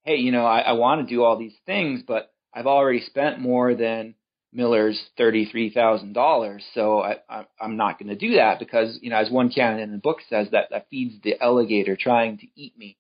hey, 0.04 0.16
you 0.16 0.32
know, 0.32 0.46
I, 0.46 0.60
I 0.60 0.72
want 0.74 1.02
to 1.02 1.14
do 1.14 1.24
all 1.24 1.38
these 1.38 1.56
things, 1.66 2.02
but 2.08 2.32
I've 2.54 2.68
already 2.68 3.02
spent 3.02 3.40
more 3.40 3.76
than 3.76 4.16
Miller's 4.54 5.02
thirty-three 5.18 5.72
thousand 5.74 6.14
dollars, 6.14 6.64
so 6.74 7.02
I, 7.02 7.18
I, 7.30 7.46
I'm 7.60 7.76
not 7.76 8.00
going 8.00 8.10
to 8.10 8.16
do 8.16 8.36
that 8.36 8.60
because, 8.60 9.00
you 9.02 9.10
know, 9.10 9.18
as 9.18 9.30
one 9.30 9.50
candidate 9.50 9.84
in 9.84 9.92
the 9.92 9.98
book 9.98 10.20
says, 10.30 10.48
that 10.52 10.68
that 10.72 10.88
feeds 10.90 11.16
the 11.24 11.42
alligator 11.42 11.96
trying 11.96 12.38
to 12.38 12.48
eat 12.56 12.78
me. 12.78 12.98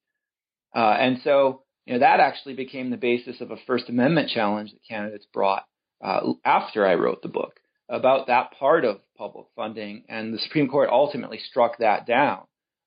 Uh, 0.75 0.95
and 0.99 1.19
so, 1.23 1.61
you 1.85 1.93
know, 1.93 1.99
that 1.99 2.19
actually 2.19 2.55
became 2.55 2.89
the 2.89 2.97
basis 2.97 3.39
of 3.41 3.51
a 3.51 3.57
First 3.67 3.89
Amendment 3.89 4.29
challenge 4.29 4.71
that 4.71 4.79
candidates 4.87 5.27
brought 5.31 5.65
uh, 6.03 6.33
after 6.43 6.87
I 6.87 6.95
wrote 6.95 7.21
the 7.21 7.27
book 7.27 7.59
about 7.89 8.27
that 8.27 8.53
part 8.59 8.85
of 8.85 8.99
public 9.17 9.45
funding, 9.55 10.03
and 10.09 10.33
the 10.33 10.39
Supreme 10.39 10.67
Court 10.67 10.89
ultimately 10.89 11.37
struck 11.37 11.77
that 11.77 12.07
down 12.07 12.41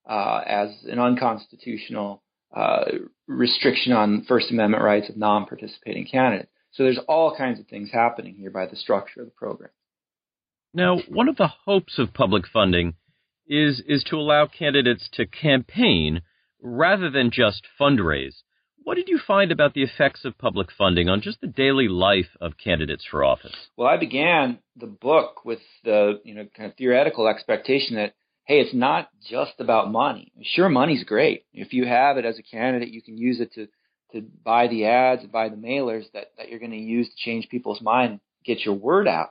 uh, 0.08 0.40
as 0.44 0.70
an 0.84 0.98
unconstitutional 0.98 2.22
uh, 2.54 2.84
restriction 3.28 3.92
on 3.92 4.24
First 4.26 4.50
Amendment 4.50 4.82
rights 4.82 5.08
of 5.08 5.16
non-participating 5.16 6.06
candidates. 6.10 6.50
So 6.76 6.82
there's 6.82 7.00
all 7.08 7.34
kinds 7.34 7.58
of 7.58 7.66
things 7.66 7.90
happening 7.90 8.34
here 8.34 8.50
by 8.50 8.66
the 8.66 8.76
structure 8.76 9.20
of 9.20 9.26
the 9.26 9.32
program. 9.32 9.70
Now, 10.74 10.98
one 11.08 11.28
of 11.28 11.36
the 11.36 11.48
hopes 11.64 11.98
of 11.98 12.12
public 12.12 12.44
funding 12.46 12.94
is 13.48 13.82
is 13.86 14.04
to 14.04 14.16
allow 14.16 14.46
candidates 14.46 15.08
to 15.14 15.26
campaign 15.26 16.20
rather 16.60 17.08
than 17.08 17.30
just 17.30 17.62
fundraise. 17.80 18.42
What 18.82 18.96
did 18.96 19.08
you 19.08 19.18
find 19.18 19.50
about 19.50 19.72
the 19.72 19.82
effects 19.82 20.24
of 20.26 20.36
public 20.36 20.68
funding 20.70 21.08
on 21.08 21.22
just 21.22 21.40
the 21.40 21.46
daily 21.46 21.88
life 21.88 22.36
of 22.42 22.58
candidates 22.62 23.06
for 23.10 23.24
office? 23.24 23.56
Well, 23.76 23.88
I 23.88 23.96
began 23.96 24.58
the 24.76 24.86
book 24.86 25.46
with 25.46 25.60
the 25.82 26.20
you 26.24 26.34
know 26.34 26.46
kind 26.54 26.70
of 26.70 26.76
theoretical 26.76 27.26
expectation 27.26 27.96
that 27.96 28.14
hey, 28.44 28.60
it's 28.60 28.74
not 28.74 29.08
just 29.28 29.54
about 29.60 29.90
money. 29.90 30.30
Sure, 30.42 30.68
money's 30.68 31.04
great. 31.04 31.46
If 31.54 31.72
you 31.72 31.86
have 31.86 32.18
it 32.18 32.26
as 32.26 32.38
a 32.38 32.42
candidate, 32.42 32.90
you 32.90 33.02
can 33.02 33.16
use 33.16 33.40
it 33.40 33.54
to 33.54 33.66
to 34.12 34.22
buy 34.44 34.68
the 34.68 34.86
ads, 34.86 35.24
buy 35.26 35.48
the 35.48 35.56
mailers 35.56 36.04
that 36.12 36.32
that 36.38 36.48
you're 36.48 36.58
going 36.58 36.70
to 36.70 36.76
use 36.76 37.08
to 37.08 37.16
change 37.16 37.48
people's 37.48 37.80
mind, 37.80 38.20
get 38.44 38.64
your 38.64 38.74
word 38.74 39.08
out. 39.08 39.30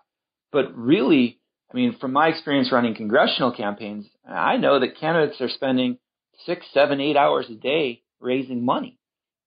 But 0.52 0.76
really, 0.78 1.40
I 1.72 1.76
mean, 1.76 1.98
from 2.00 2.14
my 2.14 2.30
experience 2.30 2.72
running 2.72 2.96
congressional 2.96 3.52
campaigns, 3.52 4.08
I 4.28 4.58
know 4.58 4.80
that 4.80 5.00
candidates 5.00 5.42
are 5.42 5.50
spending 5.50 5.98
six, 6.46 6.66
seven, 6.74 7.02
eight 7.02 7.18
hours 7.18 7.48
a 7.50 7.56
day 7.56 8.04
raising 8.20 8.64
money. 8.64 8.98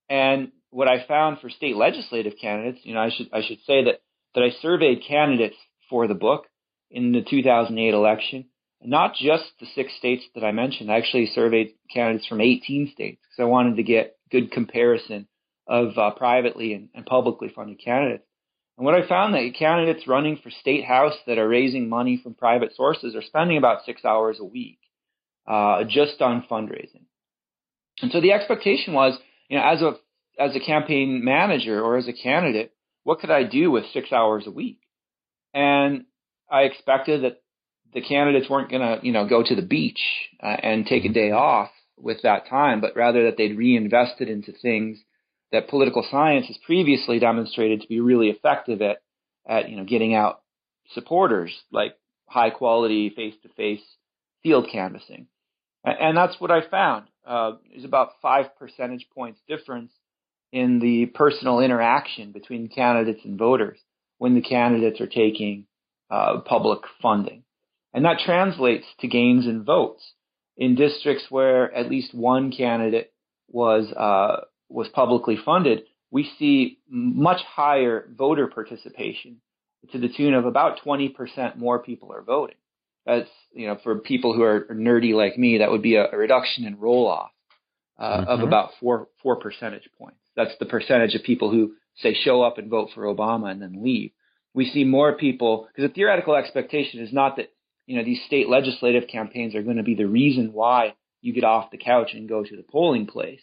And 0.08 0.52
what 0.70 0.88
I 0.88 1.06
found 1.06 1.40
for 1.40 1.50
state 1.50 1.76
legislative 1.76 2.34
candidates, 2.40 2.80
you 2.84 2.94
know, 2.94 3.00
I 3.00 3.10
should 3.10 3.28
I 3.32 3.42
should 3.46 3.58
say 3.66 3.84
that 3.84 4.00
that 4.34 4.44
I 4.44 4.50
surveyed 4.60 5.02
candidates 5.06 5.56
for 5.88 6.06
the 6.06 6.14
book 6.14 6.46
in 6.90 7.12
the 7.12 7.22
2008 7.22 7.94
election, 7.94 8.46
not 8.82 9.14
just 9.14 9.44
the 9.60 9.66
six 9.74 9.92
states 9.98 10.24
that 10.34 10.44
I 10.44 10.52
mentioned. 10.52 10.90
I 10.90 10.98
actually 10.98 11.26
surveyed 11.34 11.74
candidates 11.92 12.26
from 12.26 12.40
18 12.40 12.90
states 12.92 13.20
because 13.22 13.42
I 13.42 13.48
wanted 13.48 13.76
to 13.76 13.82
get 13.82 14.17
good 14.30 14.50
comparison 14.50 15.26
of 15.66 15.96
uh, 15.98 16.10
privately 16.12 16.72
and, 16.72 16.88
and 16.94 17.06
publicly 17.06 17.50
funded 17.54 17.80
candidates. 17.82 18.24
And 18.76 18.84
what 18.84 18.94
I 18.94 19.06
found 19.06 19.34
that 19.34 19.54
candidates 19.58 20.06
running 20.06 20.38
for 20.42 20.50
state 20.50 20.84
house 20.84 21.14
that 21.26 21.38
are 21.38 21.48
raising 21.48 21.88
money 21.88 22.20
from 22.22 22.34
private 22.34 22.74
sources 22.74 23.14
are 23.14 23.22
spending 23.22 23.58
about 23.58 23.84
six 23.84 24.04
hours 24.04 24.38
a 24.40 24.44
week 24.44 24.78
uh, 25.46 25.84
just 25.84 26.22
on 26.22 26.46
fundraising. 26.50 27.04
And 28.00 28.12
so 28.12 28.20
the 28.20 28.32
expectation 28.32 28.94
was 28.94 29.18
you 29.48 29.58
know, 29.58 29.64
as 29.64 29.82
a 29.82 29.96
as 30.38 30.54
a 30.54 30.60
campaign 30.60 31.24
manager 31.24 31.82
or 31.82 31.96
as 31.96 32.06
a 32.06 32.12
candidate, 32.12 32.72
what 33.02 33.18
could 33.18 33.30
I 33.30 33.42
do 33.42 33.70
with 33.70 33.84
six 33.92 34.12
hours 34.12 34.44
a 34.46 34.52
week? 34.52 34.80
And 35.52 36.04
I 36.50 36.62
expected 36.62 37.24
that 37.24 37.42
the 37.92 38.02
candidates 38.02 38.48
weren't 38.48 38.70
going 38.70 38.82
to, 38.82 39.04
you 39.04 39.12
know, 39.12 39.26
go 39.26 39.42
to 39.42 39.54
the 39.56 39.62
beach 39.62 40.00
uh, 40.40 40.46
and 40.46 40.86
take 40.86 41.04
a 41.04 41.12
day 41.12 41.32
off 41.32 41.70
with 42.00 42.22
that 42.22 42.48
time, 42.48 42.80
but 42.80 42.96
rather 42.96 43.24
that 43.24 43.36
they'd 43.36 43.56
reinvest 43.56 44.20
it 44.20 44.28
into 44.28 44.52
things 44.52 44.98
that 45.52 45.68
political 45.68 46.06
science 46.10 46.46
has 46.46 46.58
previously 46.64 47.18
demonstrated 47.18 47.80
to 47.80 47.88
be 47.88 48.00
really 48.00 48.28
effective 48.28 48.82
at, 48.82 48.98
at 49.46 49.68
you 49.68 49.76
know, 49.76 49.84
getting 49.84 50.14
out 50.14 50.42
supporters, 50.92 51.52
like 51.72 51.94
high 52.26 52.50
quality 52.50 53.10
face 53.10 53.34
to 53.42 53.48
face 53.50 53.80
field 54.42 54.68
canvassing. 54.70 55.26
And 55.84 56.16
that's 56.16 56.38
what 56.40 56.50
I 56.50 56.68
found. 56.68 57.06
Uh, 57.26 57.52
there's 57.70 57.84
about 57.84 58.10
five 58.20 58.56
percentage 58.58 59.06
points 59.14 59.40
difference 59.48 59.92
in 60.52 60.80
the 60.80 61.06
personal 61.06 61.60
interaction 61.60 62.32
between 62.32 62.68
candidates 62.68 63.20
and 63.24 63.38
voters 63.38 63.78
when 64.18 64.34
the 64.34 64.42
candidates 64.42 65.00
are 65.00 65.06
taking 65.06 65.66
uh, 66.10 66.40
public 66.40 66.80
funding. 67.00 67.44
And 67.94 68.04
that 68.04 68.20
translates 68.24 68.86
to 69.00 69.08
gains 69.08 69.46
in 69.46 69.64
votes 69.64 70.02
in 70.58 70.74
districts 70.74 71.24
where 71.30 71.72
at 71.72 71.88
least 71.88 72.12
one 72.12 72.52
candidate 72.52 73.12
was 73.48 73.90
uh, 73.92 74.44
was 74.68 74.88
publicly 74.88 75.38
funded. 75.42 75.84
We 76.10 76.30
see 76.38 76.80
much 76.90 77.40
higher 77.42 78.08
voter 78.14 78.48
participation 78.48 79.40
to 79.92 79.98
the 79.98 80.08
tune 80.08 80.34
of 80.34 80.44
about 80.44 80.80
20% 80.84 81.56
more 81.56 81.78
people 81.78 82.12
are 82.12 82.22
voting. 82.22 82.56
That's 83.06 83.28
you 83.52 83.68
know 83.68 83.78
for 83.82 83.98
people 84.00 84.34
who 84.34 84.42
are 84.42 84.66
nerdy 84.70 85.14
like 85.14 85.38
me, 85.38 85.58
that 85.58 85.70
would 85.70 85.82
be 85.82 85.94
a, 85.94 86.10
a 86.10 86.16
reduction 86.16 86.64
in 86.66 86.78
roll 86.78 87.06
off 87.06 87.30
uh, 87.98 88.18
mm-hmm. 88.18 88.28
of 88.28 88.40
about 88.40 88.70
four 88.80 89.08
four 89.22 89.36
percentage 89.36 89.88
points. 89.96 90.18
That's 90.36 90.52
the 90.60 90.66
percentage 90.66 91.14
of 91.14 91.22
people 91.22 91.50
who 91.50 91.74
say 91.96 92.14
show 92.14 92.42
up 92.42 92.58
and 92.58 92.68
vote 92.68 92.90
for 92.94 93.04
Obama 93.04 93.50
and 93.50 93.62
then 93.62 93.82
leave. 93.82 94.10
We 94.54 94.66
see 94.66 94.84
more 94.84 95.16
people 95.16 95.68
because 95.68 95.88
the 95.88 95.94
theoretical 95.94 96.34
expectation 96.34 97.00
is 97.00 97.12
not 97.12 97.36
that 97.36 97.50
you 97.88 97.96
know 97.96 98.04
these 98.04 98.22
state 98.26 98.50
legislative 98.50 99.08
campaigns 99.08 99.54
are 99.54 99.62
going 99.62 99.78
to 99.78 99.82
be 99.82 99.94
the 99.94 100.06
reason 100.06 100.52
why 100.52 100.94
you 101.22 101.32
get 101.32 101.42
off 101.42 101.70
the 101.70 101.78
couch 101.78 102.10
and 102.12 102.28
go 102.28 102.44
to 102.44 102.56
the 102.56 102.62
polling 102.62 103.06
place, 103.06 103.40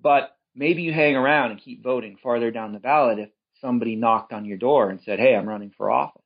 but 0.00 0.36
maybe 0.54 0.82
you 0.82 0.92
hang 0.92 1.16
around 1.16 1.50
and 1.50 1.60
keep 1.60 1.82
voting 1.82 2.16
farther 2.22 2.52
down 2.52 2.72
the 2.72 2.78
ballot 2.78 3.18
if 3.18 3.30
somebody 3.60 3.96
knocked 3.96 4.32
on 4.32 4.44
your 4.44 4.58
door 4.58 4.90
and 4.90 5.00
said, 5.04 5.18
"Hey, 5.18 5.34
I'm 5.34 5.48
running 5.48 5.72
for 5.76 5.90
office." 5.90 6.22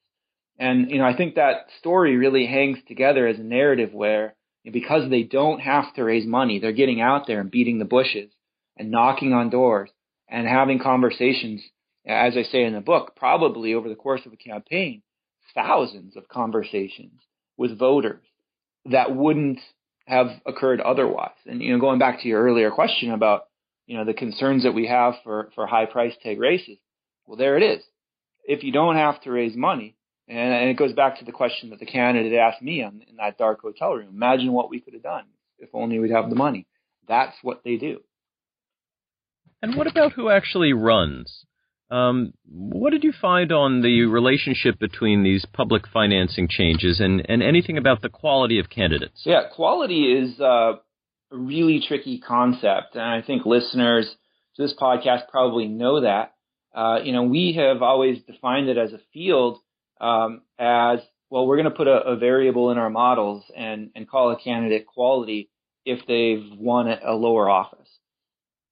And, 0.59 0.91
you 0.91 0.99
know, 0.99 1.07
I 1.07 1.17
think 1.17 1.37
that 1.37 1.71
story 1.79 2.19
really 2.19 2.45
hangs 2.45 2.79
together 2.87 3.27
as 3.27 3.39
a 3.39 3.43
narrative 3.43 3.95
where 3.95 4.37
because 4.71 5.09
they 5.09 5.23
don't 5.23 5.61
have 5.61 5.93
to 5.95 6.05
raise 6.05 6.27
money, 6.27 6.59
they're 6.59 6.73
getting 6.73 7.01
out 7.01 7.27
there 7.27 7.41
and 7.41 7.51
beating 7.51 7.79
the 7.79 7.85
bushes 7.87 8.31
and 8.77 8.91
knocking 8.91 9.33
on 9.33 9.49
doors 9.49 9.91
and 10.29 10.47
having 10.47 10.79
conversations, 10.79 11.63
as 12.07 12.37
I 12.37 12.43
say 12.43 12.63
in 12.63 12.75
the 12.75 12.83
book, 12.83 13.17
probably 13.17 13.73
over 13.73 13.89
the 13.89 13.95
course 13.95 14.21
of 14.27 14.35
a 14.35 14.37
campaign, 14.37 15.03
thousands 15.55 16.15
of 16.15 16.29
conversations 16.29 17.21
with 17.57 17.79
voters 17.79 18.25
that 18.87 19.15
wouldn't 19.15 19.61
have 20.07 20.29
occurred 20.47 20.81
otherwise. 20.81 21.37
And, 21.47 21.63
you 21.63 21.73
know, 21.73 21.81
going 21.81 21.99
back 21.99 22.21
to 22.21 22.29
your 22.29 22.43
earlier 22.43 22.71
question 22.71 23.11
about, 23.11 23.45
you 23.87 23.97
know, 23.97 24.05
the 24.05 24.15
concerns 24.15 24.65
that 24.65 24.73
we 24.73 24.87
have 24.87 25.15
for, 25.25 25.51
for 25.55 25.67
high 25.67 25.87
price 25.87 26.15
tag 26.23 26.39
races, 26.39 26.79
well, 27.27 27.37
there 27.37 27.57
it 27.57 27.63
is. 27.63 27.83
If 28.45 28.63
you 28.63 28.73
don't 28.73 28.97
have 28.97 29.21
to 29.23 29.31
raise 29.31 29.57
money, 29.57 29.97
And, 30.29 30.39
and 30.39 30.71
it 30.71 30.79
goes 30.79 30.93
back 30.93 31.19
to 31.19 31.25
the 31.25 31.33
question 31.33 31.71
that 31.71 31.79
the 31.79 31.87
candidate 31.87 32.39
asked 32.39 32.63
me 32.63 32.83
in 32.83 33.17
that 33.19 33.39
dark 33.39 33.61
hotel 33.61 33.93
room. 33.93 34.09
Imagine 34.11 34.53
what 34.53 34.71
we 34.71 34.81
could 34.81 34.95
have 34.95 35.03
done 35.03 35.25
if 35.59 35.69
only 35.75 35.99
we'd 35.99 36.11
have 36.11 36.31
the 36.31 36.37
money. 36.37 36.67
That's 37.07 37.37
what 37.43 37.63
they 37.65 37.77
do. 37.77 38.01
And 39.63 39.77
what 39.77 39.87
about 39.87 40.13
who 40.13 40.29
actually 40.31 40.73
runs? 40.73 41.45
Um, 41.91 42.33
what 42.47 42.91
did 42.91 43.05
you 43.05 43.13
find 43.13 43.53
on 43.53 43.83
the 43.83 44.07
relationship 44.07 44.79
between 44.79 45.23
these 45.23 45.45
public 45.53 45.87
financing 45.87 46.49
changes 46.49 46.99
and, 47.01 47.25
and 47.29 47.43
anything 47.43 47.77
about 47.79 48.03
the 48.03 48.09
quality 48.09 48.59
of 48.59 48.71
candidates? 48.71 49.23
Yeah, 49.25 49.43
quality 49.55 50.13
is 50.13 50.41
uh, 50.41 50.45
a 50.45 50.81
really 51.31 51.83
tricky 51.87 52.19
concept, 52.19 52.95
and 52.95 53.03
I 53.03 53.23
think 53.23 53.45
listeners 53.45 54.11
to 54.57 54.63
this 54.63 54.75
podcast 54.81 55.29
probably 55.31 55.69
know 55.69 56.01
that. 56.01 56.35
Uh, 56.75 56.99
you 57.03 57.13
know, 57.13 57.23
we 57.23 57.55
have 57.57 57.83
always 57.83 58.19
defined 58.23 58.69
it 58.69 58.77
as 58.77 58.93
a 58.93 59.01
field 59.13 59.59
um, 60.01 60.43
as 60.59 60.99
well. 61.31 61.47
We're 61.47 61.57
going 61.57 61.71
to 61.71 61.77
put 61.77 61.87
a, 61.87 62.01
a, 62.01 62.17
variable 62.17 62.73
in 62.73 62.79
our 62.79 62.91
models 62.91 63.45
and 63.57 63.91
and 63.95 64.09
call 64.09 64.33
a 64.33 64.41
candidate 64.41 64.87
quality 64.87 65.51
if 65.85 66.01
they've 66.09 66.59
won 66.59 66.89
a 66.89 67.13
lower 67.13 67.49
office. 67.49 67.84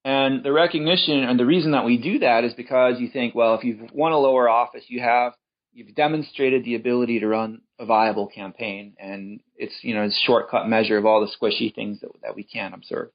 And 0.04 0.42
the 0.42 0.52
recognition 0.52 1.23
and 1.23 1.38
the 1.38 1.47
reason 1.47 1.73
that 1.73 1.85
we 1.85 1.97
do 1.97 2.18
that 2.21 2.44
is 2.44 2.54
because 2.54 2.99
you 2.99 3.09
think, 3.09 3.35
well, 3.35 3.54
if 3.54 3.64
you've 3.64 3.90
won 3.92 4.12
a 4.12 4.18
lower 4.18 4.49
office, 4.49 4.85
you 4.88 5.00
have 5.00 5.35
you've 5.73 5.94
demonstrated 5.94 6.64
the 6.64 6.75
ability 6.75 7.21
to 7.21 7.28
run 7.28 7.61
a 7.78 7.87
viable 7.87 8.26
campaign, 8.26 8.94
and 8.99 9.40
it's 9.56 9.75
you 9.82 9.94
know 9.94 10.04
a 10.04 10.11
shortcut 10.26 10.68
measure 10.68 10.99
of 10.99 11.06
all 11.06 11.21
the 11.21 11.30
squishy 11.30 11.75
things 11.75 12.00
that 12.00 12.11
that 12.23 12.35
we 12.35 12.42
can 12.42 12.75
observe. 12.75 13.11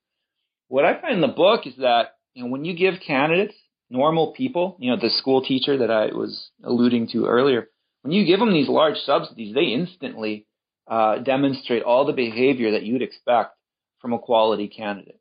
What 0.70 0.86
I 0.86 1.00
find 1.00 1.15
in 1.15 1.22
the 1.22 1.27
book 1.27 1.67
is 1.67 1.75
that 1.77 2.15
you 2.34 2.44
know 2.44 2.50
when 2.50 2.65
you 2.65 2.75
give 2.75 2.96
candidates 3.06 3.56
normal 3.89 4.34
people, 4.34 4.77
you 4.79 4.89
know 4.89 4.98
the 4.98 5.10
school 5.10 5.44
teacher 5.44 5.77
that 5.79 5.91
I 5.91 6.08
was 6.08 6.50
alluding 6.63 7.10
to 7.10 7.25
earlier, 7.25 7.67
when 8.01 8.13
you 8.13 8.25
give 8.25 8.39
them 8.39 8.53
these 8.53 8.70
large 8.70 8.98
subsidies, 9.00 9.53
they 9.53 9.65
instantly 9.65 10.46
uh, 10.88 11.17
demonstrate 11.20 11.84
all 11.84 12.06
the 12.06 12.13
behavior 12.13 12.72
that 12.72 12.84
you'd 12.84 13.01
expect 13.01 13.56
from 14.00 14.13
a 14.13 14.20
quality 14.20 14.67
candidate. 14.67 15.20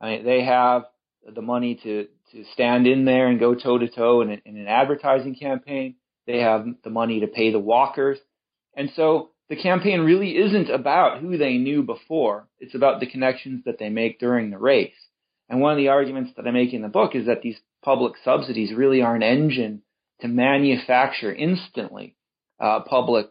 I 0.00 0.10
mean, 0.10 0.24
they 0.24 0.44
have 0.44 0.84
the 1.34 1.42
money 1.42 1.78
to 1.82 2.06
to 2.32 2.44
stand 2.52 2.86
in 2.86 3.04
there 3.04 3.28
and 3.28 3.38
go 3.38 3.54
toe 3.54 3.78
to 3.78 3.88
toe 3.88 4.20
in 4.22 4.30
an 4.44 4.66
advertising 4.68 5.34
campaign. 5.34 5.96
They 6.26 6.40
have 6.40 6.66
the 6.82 6.90
money 6.90 7.20
to 7.20 7.28
pay 7.28 7.52
the 7.52 7.58
walkers, 7.58 8.18
and 8.76 8.90
so 8.96 9.30
the 9.48 9.56
campaign 9.56 10.00
really 10.00 10.36
isn't 10.36 10.70
about 10.70 11.20
who 11.20 11.38
they 11.38 11.58
knew 11.58 11.82
before. 11.82 12.48
It's 12.58 12.74
about 12.74 13.00
the 13.00 13.06
connections 13.06 13.64
that 13.64 13.78
they 13.78 13.90
make 13.90 14.18
during 14.18 14.50
the 14.50 14.58
race. 14.58 14.94
And 15.48 15.60
one 15.60 15.72
of 15.72 15.78
the 15.78 15.88
arguments 15.88 16.32
that 16.36 16.46
I 16.46 16.50
make 16.50 16.72
in 16.72 16.82
the 16.82 16.88
book 16.88 17.14
is 17.14 17.26
that 17.26 17.42
these 17.42 17.58
public 17.84 18.14
subsidies 18.24 18.74
really 18.74 19.02
are 19.02 19.14
an 19.14 19.22
engine 19.22 19.82
to 20.20 20.28
manufacture 20.28 21.32
instantly 21.32 22.16
uh, 22.58 22.80
public 22.80 23.26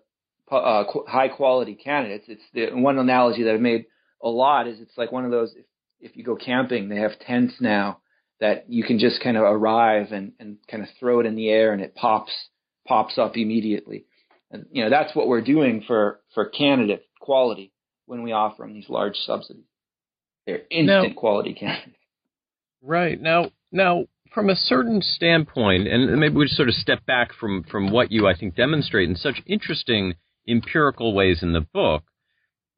uh, 0.50 0.84
high 1.08 1.28
quality 1.28 1.76
candidates. 1.76 2.26
It's 2.28 2.44
the 2.54 2.70
one 2.80 2.98
analogy 2.98 3.44
that 3.44 3.56
I've 3.56 3.60
made 3.60 3.86
a 4.24 4.30
lot 4.30 4.68
is 4.68 4.80
it's 4.80 4.98
like 4.98 5.12
one 5.12 5.26
of 5.26 5.32
those 5.32 5.54
if 5.56 5.66
if 6.00 6.16
you 6.16 6.24
go 6.24 6.36
camping, 6.36 6.90
they 6.90 6.98
have 6.98 7.20
tents 7.20 7.56
now 7.60 8.00
that 8.40 8.70
you 8.70 8.84
can 8.84 9.00
just 9.00 9.22
kind 9.24 9.38
of 9.38 9.44
arrive 9.44 10.12
and, 10.12 10.34
and 10.40 10.58
kind 10.70 10.84
of 10.84 10.90
throw 11.00 11.20
it 11.20 11.26
in 11.26 11.36
the 11.36 11.50
air 11.50 11.74
and 11.74 11.82
it 11.82 11.96
pops 11.96 12.32
pops 12.88 13.18
up 13.18 13.36
immediately. 13.36 14.06
And 14.52 14.66
you 14.72 14.84
know 14.84 14.90
that's 14.90 15.16
what 15.16 15.28
we're 15.28 15.42
doing 15.42 15.84
for 15.88 16.22
for 16.34 16.46
candidate 16.46 17.06
quality 17.20 17.72
when 18.06 18.24
we 18.24 18.32
offer 18.32 18.64
them 18.64 18.74
these 18.74 18.90
large 18.90 19.16
subsidies. 19.16 19.66
They're 20.46 20.62
instant 20.70 21.16
now, 21.16 21.20
quality 21.20 21.54
candidates. 21.54 21.98
Right 22.84 23.20
now, 23.20 23.52
now 23.72 24.06
from 24.34 24.50
a 24.50 24.56
certain 24.56 25.02
standpoint, 25.02 25.88
and 25.88 26.20
maybe 26.20 26.36
we 26.36 26.46
just 26.46 26.58
sort 26.58 26.70
of 26.70 26.76
step 26.76 27.06
back 27.06 27.34
from 27.34 27.64
from 27.64 27.92
what 27.92 28.12
you 28.12 28.28
I 28.28 28.38
think 28.38 28.56
demonstrate 28.56 29.10
in 29.10 29.16
such 29.16 29.42
interesting 29.48 30.16
empirical 30.48 31.14
ways 31.14 31.42
in 31.42 31.54
the 31.54 31.62
book 31.62 32.04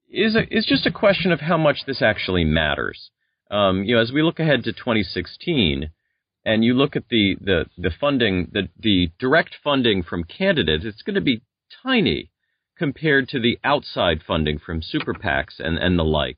is 0.10 0.36
a, 0.36 0.56
is 0.56 0.66
just 0.66 0.86
a 0.86 0.92
question 0.92 1.32
of 1.32 1.42
how 1.42 1.58
much 1.58 1.86
this 1.86 2.02
actually 2.02 2.46
matters. 2.46 3.10
Um, 3.50 3.84
you 3.84 3.96
know, 3.96 4.02
as 4.02 4.12
we 4.12 4.22
look 4.22 4.40
ahead 4.40 4.64
to 4.64 4.74
2016, 4.74 5.90
and 6.46 6.64
you 6.64 6.74
look 6.74 6.96
at 6.96 7.10
the 7.10 7.36
the 7.42 7.66
the 7.78 7.92
funding, 8.00 8.50
the 8.54 8.70
the 8.80 9.12
direct 9.20 9.56
funding 9.64 10.02
from 10.02 10.24
candidates, 10.24 10.86
it's 10.86 11.02
going 11.02 11.16
to 11.16 11.22
be 11.22 11.42
tiny 11.84 12.30
compared 12.78 13.28
to 13.30 13.40
the 13.40 13.60
outside 13.64 14.22
funding 14.26 14.58
from 14.58 14.82
super 14.82 15.14
PACs 15.14 15.60
and 15.60 15.78
and 15.78 16.00
the 16.00 16.04
like. 16.04 16.38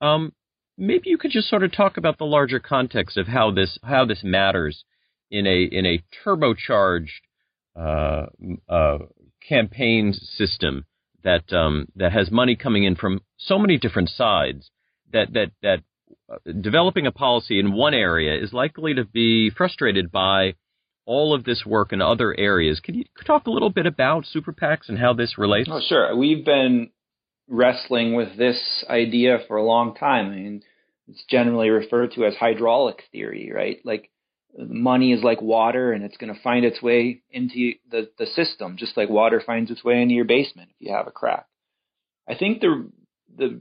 Um, 0.00 0.32
maybe 0.78 1.10
you 1.10 1.18
could 1.18 1.32
just 1.32 1.48
sort 1.48 1.64
of 1.64 1.72
talk 1.72 1.96
about 1.96 2.18
the 2.18 2.24
larger 2.24 2.60
context 2.60 3.16
of 3.16 3.26
how 3.26 3.50
this 3.50 3.78
how 3.82 4.04
this 4.04 4.22
matters 4.22 4.84
in 5.30 5.46
a 5.46 5.62
in 5.62 5.84
a 5.84 6.02
turbocharged 6.24 7.08
uh, 7.76 8.26
uh, 8.68 8.98
campaign 9.46 10.12
system 10.12 10.84
that 11.22 11.52
um, 11.52 11.86
that 11.96 12.12
has 12.12 12.30
money 12.30 12.56
coming 12.56 12.84
in 12.84 12.96
from 12.96 13.20
so 13.38 13.58
many 13.58 13.78
different 13.78 14.10
sides 14.10 14.70
that 15.12 15.32
that 15.32 15.50
that 15.62 15.80
uh, 16.30 16.36
developing 16.60 17.06
a 17.06 17.12
policy 17.12 17.58
in 17.58 17.72
one 17.72 17.94
area 17.94 18.42
is 18.42 18.52
likely 18.52 18.94
to 18.94 19.04
be 19.04 19.50
frustrated 19.50 20.10
by 20.10 20.54
all 21.06 21.34
of 21.34 21.44
this 21.44 21.64
work 21.66 21.92
in 21.92 22.00
other 22.00 22.34
areas. 22.38 22.80
Can 22.80 22.94
you 22.94 23.04
talk 23.26 23.46
a 23.46 23.50
little 23.50 23.70
bit 23.70 23.86
about 23.86 24.26
super 24.26 24.52
PACs 24.52 24.88
and 24.88 24.98
how 24.98 25.12
this 25.12 25.36
relates? 25.38 25.68
Oh, 25.70 25.80
sure. 25.86 26.14
We've 26.16 26.44
been 26.44 26.90
wrestling 27.48 28.14
with 28.14 28.36
this 28.38 28.84
idea 28.88 29.38
for 29.48 29.56
a 29.56 29.64
long 29.64 29.94
time. 29.96 30.26
I 30.26 30.34
mean, 30.36 30.62
it's 31.08 31.24
generally 31.28 31.70
referred 31.70 32.12
to 32.12 32.26
as 32.26 32.34
hydraulic 32.36 33.02
theory, 33.10 33.50
right? 33.52 33.78
Like 33.84 34.10
money 34.58 35.12
is 35.12 35.22
like 35.22 35.40
water 35.40 35.92
and 35.92 36.04
it's 36.04 36.16
going 36.16 36.32
to 36.34 36.40
find 36.40 36.64
its 36.64 36.82
way 36.82 37.22
into 37.30 37.72
the, 37.90 38.10
the 38.18 38.26
system, 38.26 38.76
just 38.76 38.96
like 38.96 39.08
water 39.08 39.42
finds 39.44 39.70
its 39.70 39.84
way 39.84 40.00
into 40.00 40.14
your 40.14 40.24
basement 40.24 40.70
if 40.70 40.86
you 40.86 40.94
have 40.94 41.06
a 41.06 41.12
crack. 41.12 41.46
I 42.28 42.34
think 42.36 42.60
the 42.60 42.90
the 43.36 43.60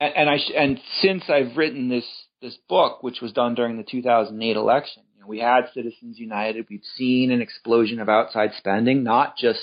and 0.00 0.30
I 0.30 0.38
and 0.56 0.80
since 1.00 1.24
I've 1.28 1.56
written 1.56 1.88
this 1.88 2.06
this 2.40 2.56
book, 2.68 3.02
which 3.02 3.20
was 3.20 3.32
done 3.32 3.54
during 3.54 3.76
the 3.76 3.82
2008 3.82 4.56
election, 4.56 5.02
you 5.14 5.20
know, 5.20 5.26
we 5.26 5.40
had 5.40 5.68
Citizens 5.74 6.18
United. 6.18 6.66
We've 6.70 6.80
seen 6.96 7.30
an 7.30 7.42
explosion 7.42 8.00
of 8.00 8.08
outside 8.08 8.52
spending, 8.56 9.02
not 9.02 9.36
just 9.36 9.60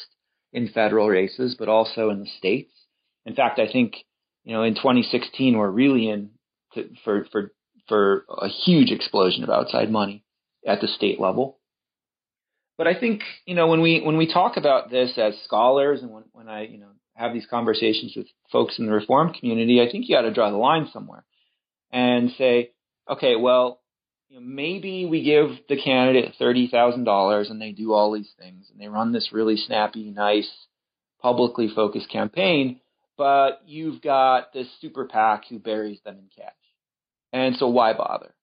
in 0.54 0.70
federal 0.70 1.08
races, 1.08 1.56
but 1.58 1.70
also 1.70 2.10
in 2.10 2.20
the 2.20 2.30
states. 2.38 2.72
In 3.26 3.34
fact, 3.34 3.60
I 3.60 3.72
think 3.72 3.96
you 4.43 4.54
know 4.54 4.63
in 4.63 4.76
2016 4.76 5.58
we're 5.58 5.70
really 5.70 6.10
in 6.10 6.32
to, 6.74 6.89
for 7.04 7.26
for 7.32 7.52
for 7.88 8.26
a 8.30 8.50
huge 8.50 8.91
explosion 8.91 9.43
of 9.43 9.50
outside 9.50 9.89
money 9.89 10.24
at 10.68 10.82
the 10.82 10.88
state 10.88 11.20
level. 11.20 11.58
But 12.78 12.88
I 12.88 13.00
think 13.00 13.24
you 13.46 13.56
know 13.56 13.68
when 13.68 13.82
we 13.82 14.02
when 14.02 14.18
we 14.18 14.32
talk 14.32 14.58
about 14.58 14.92
this 14.92 15.18
as 15.18 15.34
scholars 15.46 16.02
and 16.02 16.12
when, 16.12 16.24
when 16.34 16.48
I 16.48 16.68
you 16.68 16.78
know 16.78 16.90
have 17.16 17.34
these 17.34 17.48
conversations 17.50 18.14
with 18.16 18.28
folks 18.52 18.78
in 18.78 18.86
the 18.86 18.92
reform 18.92 19.34
community, 19.34 19.82
I 19.82 19.92
think 19.92 20.08
you 20.08 20.16
got 20.16 20.22
to 20.22 20.34
draw 20.34 20.52
the 20.52 20.58
line 20.58 20.88
somewhere 20.94 21.26
and 21.92 22.30
say, 22.38 22.72
okay, 23.10 23.36
well, 23.36 23.82
you 24.30 24.36
know, 24.36 24.46
maybe 24.46 25.08
we 25.08 25.24
give 25.24 25.50
the 25.68 25.82
candidate 25.82 26.36
thirty 26.38 26.68
thousand 26.68 27.06
dollars 27.06 27.50
and 27.50 27.60
they 27.60 27.72
do 27.72 27.94
all 27.94 28.12
these 28.12 28.32
things 28.40 28.70
and 28.70 28.80
they 28.80 28.88
run 28.88 29.12
this 29.12 29.30
really 29.32 29.58
snappy, 29.58 30.12
nice, 30.12 30.50
publicly 31.20 31.70
focused 31.74 32.12
campaign, 32.12 32.80
but 33.18 33.64
you've 33.66 34.04
got 34.04 34.54
this 34.54 34.68
super 34.82 35.06
PAC 35.06 35.46
who 35.50 35.58
buries 35.58 36.00
them 36.06 36.18
in 36.20 36.30
cash, 36.36 36.54
and 37.34 37.56
so 37.56 37.70
why 37.70 37.94
bother? 37.94 38.36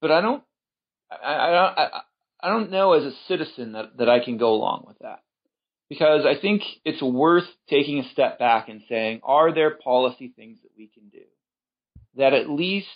But 0.00 0.10
I 0.10 0.22
don't 0.22 0.42
I, 1.22 1.34
I, 1.34 2.00
I 2.40 2.48
don't 2.48 2.70
know 2.70 2.92
as 2.92 3.04
a 3.04 3.12
citizen 3.28 3.72
that, 3.72 3.96
that 3.98 4.08
I 4.08 4.24
can 4.24 4.36
go 4.36 4.54
along 4.54 4.84
with 4.86 4.98
that. 5.00 5.22
Because 5.88 6.24
I 6.24 6.40
think 6.40 6.62
it's 6.84 7.02
worth 7.02 7.44
taking 7.68 7.98
a 7.98 8.08
step 8.12 8.38
back 8.38 8.68
and 8.68 8.82
saying, 8.88 9.20
are 9.22 9.52
there 9.52 9.72
policy 9.72 10.32
things 10.34 10.58
that 10.62 10.70
we 10.76 10.86
can 10.86 11.08
do 11.10 11.24
that 12.16 12.32
at 12.32 12.48
least 12.48 12.86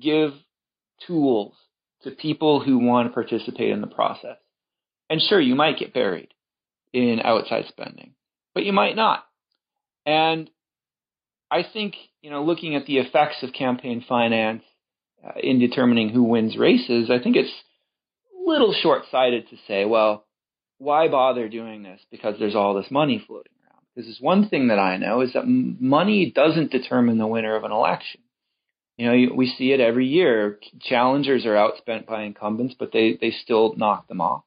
give 0.00 0.32
tools 1.06 1.54
to 2.04 2.10
people 2.10 2.60
who 2.60 2.78
want 2.78 3.08
to 3.08 3.12
participate 3.12 3.70
in 3.70 3.82
the 3.82 3.86
process? 3.86 4.38
And 5.10 5.20
sure, 5.20 5.40
you 5.40 5.54
might 5.54 5.78
get 5.78 5.92
buried 5.92 6.32
in 6.92 7.20
outside 7.22 7.66
spending, 7.68 8.14
but 8.54 8.64
you 8.64 8.72
might 8.72 8.96
not. 8.96 9.24
And 10.06 10.48
I 11.50 11.64
think, 11.70 11.96
you 12.22 12.30
know, 12.30 12.44
looking 12.44 12.76
at 12.76 12.86
the 12.86 12.98
effects 12.98 13.42
of 13.42 13.52
campaign 13.52 14.04
finance 14.08 14.62
Uh, 15.24 15.32
in 15.42 15.58
determining 15.58 16.10
who 16.10 16.22
wins 16.22 16.56
races, 16.56 17.10
I 17.10 17.18
think 17.18 17.34
it's 17.36 17.52
a 18.32 18.48
little 18.48 18.72
short 18.72 19.02
sighted 19.10 19.48
to 19.50 19.56
say, 19.66 19.84
well, 19.84 20.24
why 20.78 21.08
bother 21.08 21.48
doing 21.48 21.82
this 21.82 22.00
because 22.10 22.36
there's 22.38 22.54
all 22.54 22.74
this 22.74 22.90
money 22.90 23.22
floating 23.26 23.52
around? 23.64 23.82
Because 23.94 24.06
there's 24.06 24.20
one 24.20 24.48
thing 24.48 24.68
that 24.68 24.78
I 24.78 24.96
know 24.96 25.22
is 25.22 25.32
that 25.32 25.46
money 25.46 26.30
doesn't 26.32 26.70
determine 26.70 27.18
the 27.18 27.26
winner 27.26 27.56
of 27.56 27.64
an 27.64 27.72
election. 27.72 28.20
You 28.96 29.06
know, 29.06 29.34
we 29.34 29.48
see 29.58 29.72
it 29.72 29.80
every 29.80 30.06
year. 30.06 30.60
Challengers 30.82 31.46
are 31.46 31.54
outspent 31.54 32.06
by 32.06 32.22
incumbents, 32.22 32.74
but 32.78 32.92
they, 32.92 33.18
they 33.20 33.30
still 33.30 33.74
knock 33.76 34.06
them 34.06 34.20
off. 34.20 34.44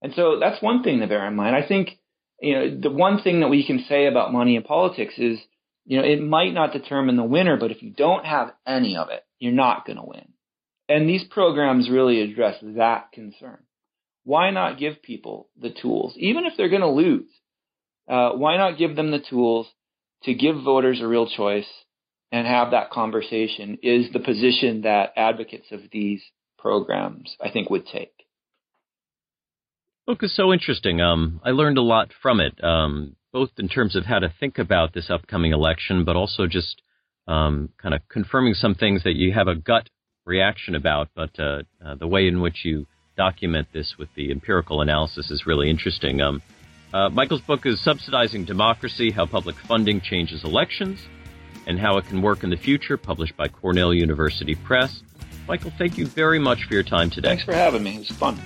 And 0.00 0.14
so 0.14 0.38
that's 0.40 0.62
one 0.62 0.82
thing 0.82 1.00
to 1.00 1.06
bear 1.06 1.26
in 1.26 1.36
mind. 1.36 1.54
I 1.54 1.66
think, 1.66 1.98
you 2.40 2.54
know, 2.54 2.80
the 2.80 2.90
one 2.90 3.20
thing 3.22 3.40
that 3.40 3.48
we 3.48 3.66
can 3.66 3.84
say 3.88 4.06
about 4.06 4.32
money 4.32 4.56
in 4.56 4.62
politics 4.62 5.14
is, 5.18 5.38
you 5.84 5.98
know, 5.98 6.04
it 6.04 6.22
might 6.22 6.52
not 6.54 6.72
determine 6.72 7.16
the 7.16 7.24
winner, 7.24 7.56
but 7.58 7.70
if 7.70 7.82
you 7.82 7.90
don't 7.90 8.24
have 8.24 8.52
any 8.66 8.96
of 8.96 9.08
it, 9.10 9.25
you're 9.38 9.52
not 9.52 9.86
going 9.86 9.98
to 9.98 10.04
win. 10.04 10.28
And 10.88 11.08
these 11.08 11.24
programs 11.24 11.90
really 11.90 12.20
address 12.20 12.56
that 12.62 13.12
concern. 13.12 13.58
Why 14.24 14.50
not 14.50 14.78
give 14.78 15.02
people 15.02 15.48
the 15.60 15.70
tools, 15.70 16.14
even 16.16 16.46
if 16.46 16.54
they're 16.56 16.68
going 16.68 16.80
to 16.80 16.88
lose? 16.88 17.28
uh, 18.08 18.30
why 18.32 18.56
not 18.56 18.78
give 18.78 18.96
them 18.96 19.10
the 19.10 19.22
tools 19.30 19.66
to 20.24 20.34
give 20.34 20.56
voters 20.64 21.00
a 21.00 21.06
real 21.06 21.28
choice 21.28 21.66
and 22.32 22.46
have 22.46 22.70
that 22.70 22.90
conversation? 22.90 23.78
Is 23.82 24.12
the 24.12 24.20
position 24.20 24.82
that 24.82 25.12
advocates 25.16 25.66
of 25.72 25.80
these 25.92 26.22
programs, 26.58 27.36
I 27.42 27.50
think, 27.50 27.70
would 27.70 27.86
take. 27.86 28.12
book 30.06 30.22
is 30.22 30.34
so 30.34 30.52
interesting. 30.52 31.00
Um, 31.00 31.40
I 31.44 31.50
learned 31.50 31.78
a 31.78 31.82
lot 31.82 32.12
from 32.22 32.40
it, 32.40 32.62
um, 32.62 33.16
both 33.32 33.50
in 33.58 33.68
terms 33.68 33.96
of 33.96 34.04
how 34.04 34.20
to 34.20 34.32
think 34.40 34.58
about 34.58 34.94
this 34.94 35.10
upcoming 35.10 35.52
election, 35.52 36.04
but 36.04 36.16
also 36.16 36.46
just 36.46 36.82
um, 37.26 37.70
kind 37.80 37.94
of 37.94 38.00
confirming 38.08 38.54
some 38.54 38.74
things 38.74 39.02
that 39.04 39.16
you 39.16 39.32
have 39.32 39.48
a 39.48 39.54
gut 39.54 39.88
reaction 40.24 40.74
about. 40.74 41.08
But 41.14 41.38
uh, 41.38 41.62
uh, 41.84 41.94
the 41.96 42.06
way 42.06 42.26
in 42.26 42.40
which 42.40 42.64
you 42.64 42.86
document 43.16 43.68
this 43.72 43.94
with 43.98 44.08
the 44.14 44.30
empirical 44.30 44.80
analysis 44.82 45.30
is 45.30 45.46
really 45.46 45.70
interesting. 45.70 46.20
Um, 46.20 46.42
uh, 46.92 47.08
Michael's 47.08 47.40
book 47.40 47.66
is 47.66 47.82
Subsidizing 47.82 48.44
Democracy 48.44 49.10
How 49.10 49.26
Public 49.26 49.56
Funding 49.56 50.00
Changes 50.00 50.44
Elections 50.44 51.00
and 51.66 51.78
How 51.78 51.96
It 51.98 52.06
Can 52.06 52.22
Work 52.22 52.44
in 52.44 52.50
the 52.50 52.56
Future, 52.56 52.96
published 52.96 53.36
by 53.36 53.48
Cornell 53.48 53.92
University 53.92 54.54
Press. 54.54 55.02
Michael, 55.48 55.72
thank 55.78 55.98
you 55.98 56.06
very 56.06 56.38
much 56.38 56.64
for 56.64 56.74
your 56.74 56.82
time 56.82 57.10
today. 57.10 57.28
Thanks 57.28 57.44
for 57.44 57.54
having 57.54 57.82
me. 57.82 57.96
It 57.96 57.98
was 58.00 58.10
fun. 58.10 58.40